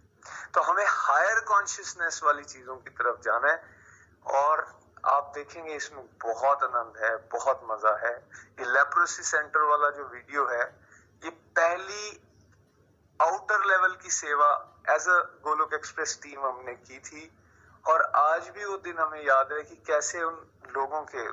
[0.54, 3.77] तो हमें हायर कॉन्शियसनेस वाली चीज़ों की तरफ़ जाना है।
[4.34, 4.66] और
[5.06, 8.16] आप देखेंगे इसमें बहुत आनंद है, बहुत मज़ा है।
[8.60, 10.64] ये लेप्रोसी सेंटर वाला जो वीडियो है,
[11.24, 12.24] ये पहली
[13.20, 14.50] आउटर लेवल की सेवा
[14.90, 17.32] as a Golok express team हमने की थी।
[17.86, 20.36] और आज भी वो दिन हमें याद है कि कैसे उन
[20.70, 21.30] लोगों के,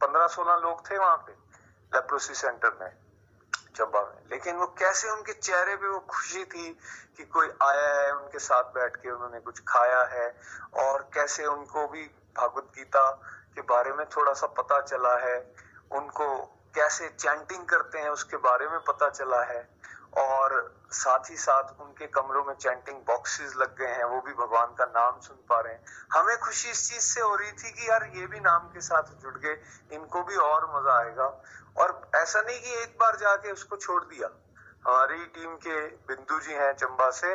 [0.00, 1.32] पंद्रह सोलह लोग थे वहाँ पे
[1.92, 2.92] लेप्रोसी सेंटर में,
[3.76, 6.68] चंबा में। लेकिन वो कैसे उनके चेहरे पे वो खुशी थी
[7.16, 10.28] कि कोई आया है, उनके साथ बैठ के उन्होंने कुछ खाया है
[10.76, 12.04] और कैसे उनको भी
[12.38, 13.10] भागवत गीता
[13.54, 15.54] के बारे में थोड़ा सा पता चला है।
[15.92, 19.76] उनको कैसे चैंटिंग करते हैं उसके बारे में पता चला है।
[20.16, 24.66] और साथ ही साथ उनके कमरों में चैंटिंग बॉक्सेस लग गए हैं, वो भी भगवान
[24.66, 27.90] का नाम सुन पा रहे हैं। हमें खुशी इस चीज़ से हो रही थी कि
[27.90, 29.62] यार ये भी नाम के साथ जुड़ गए,
[29.92, 31.42] इनको भी और मज़ा आएगा।
[31.76, 34.28] और ऐसा नहीं कि एक बार जाके उसको छोड़ दिया।
[34.84, 37.34] हमारी टीम के बिंदु जी हैं चंबा से।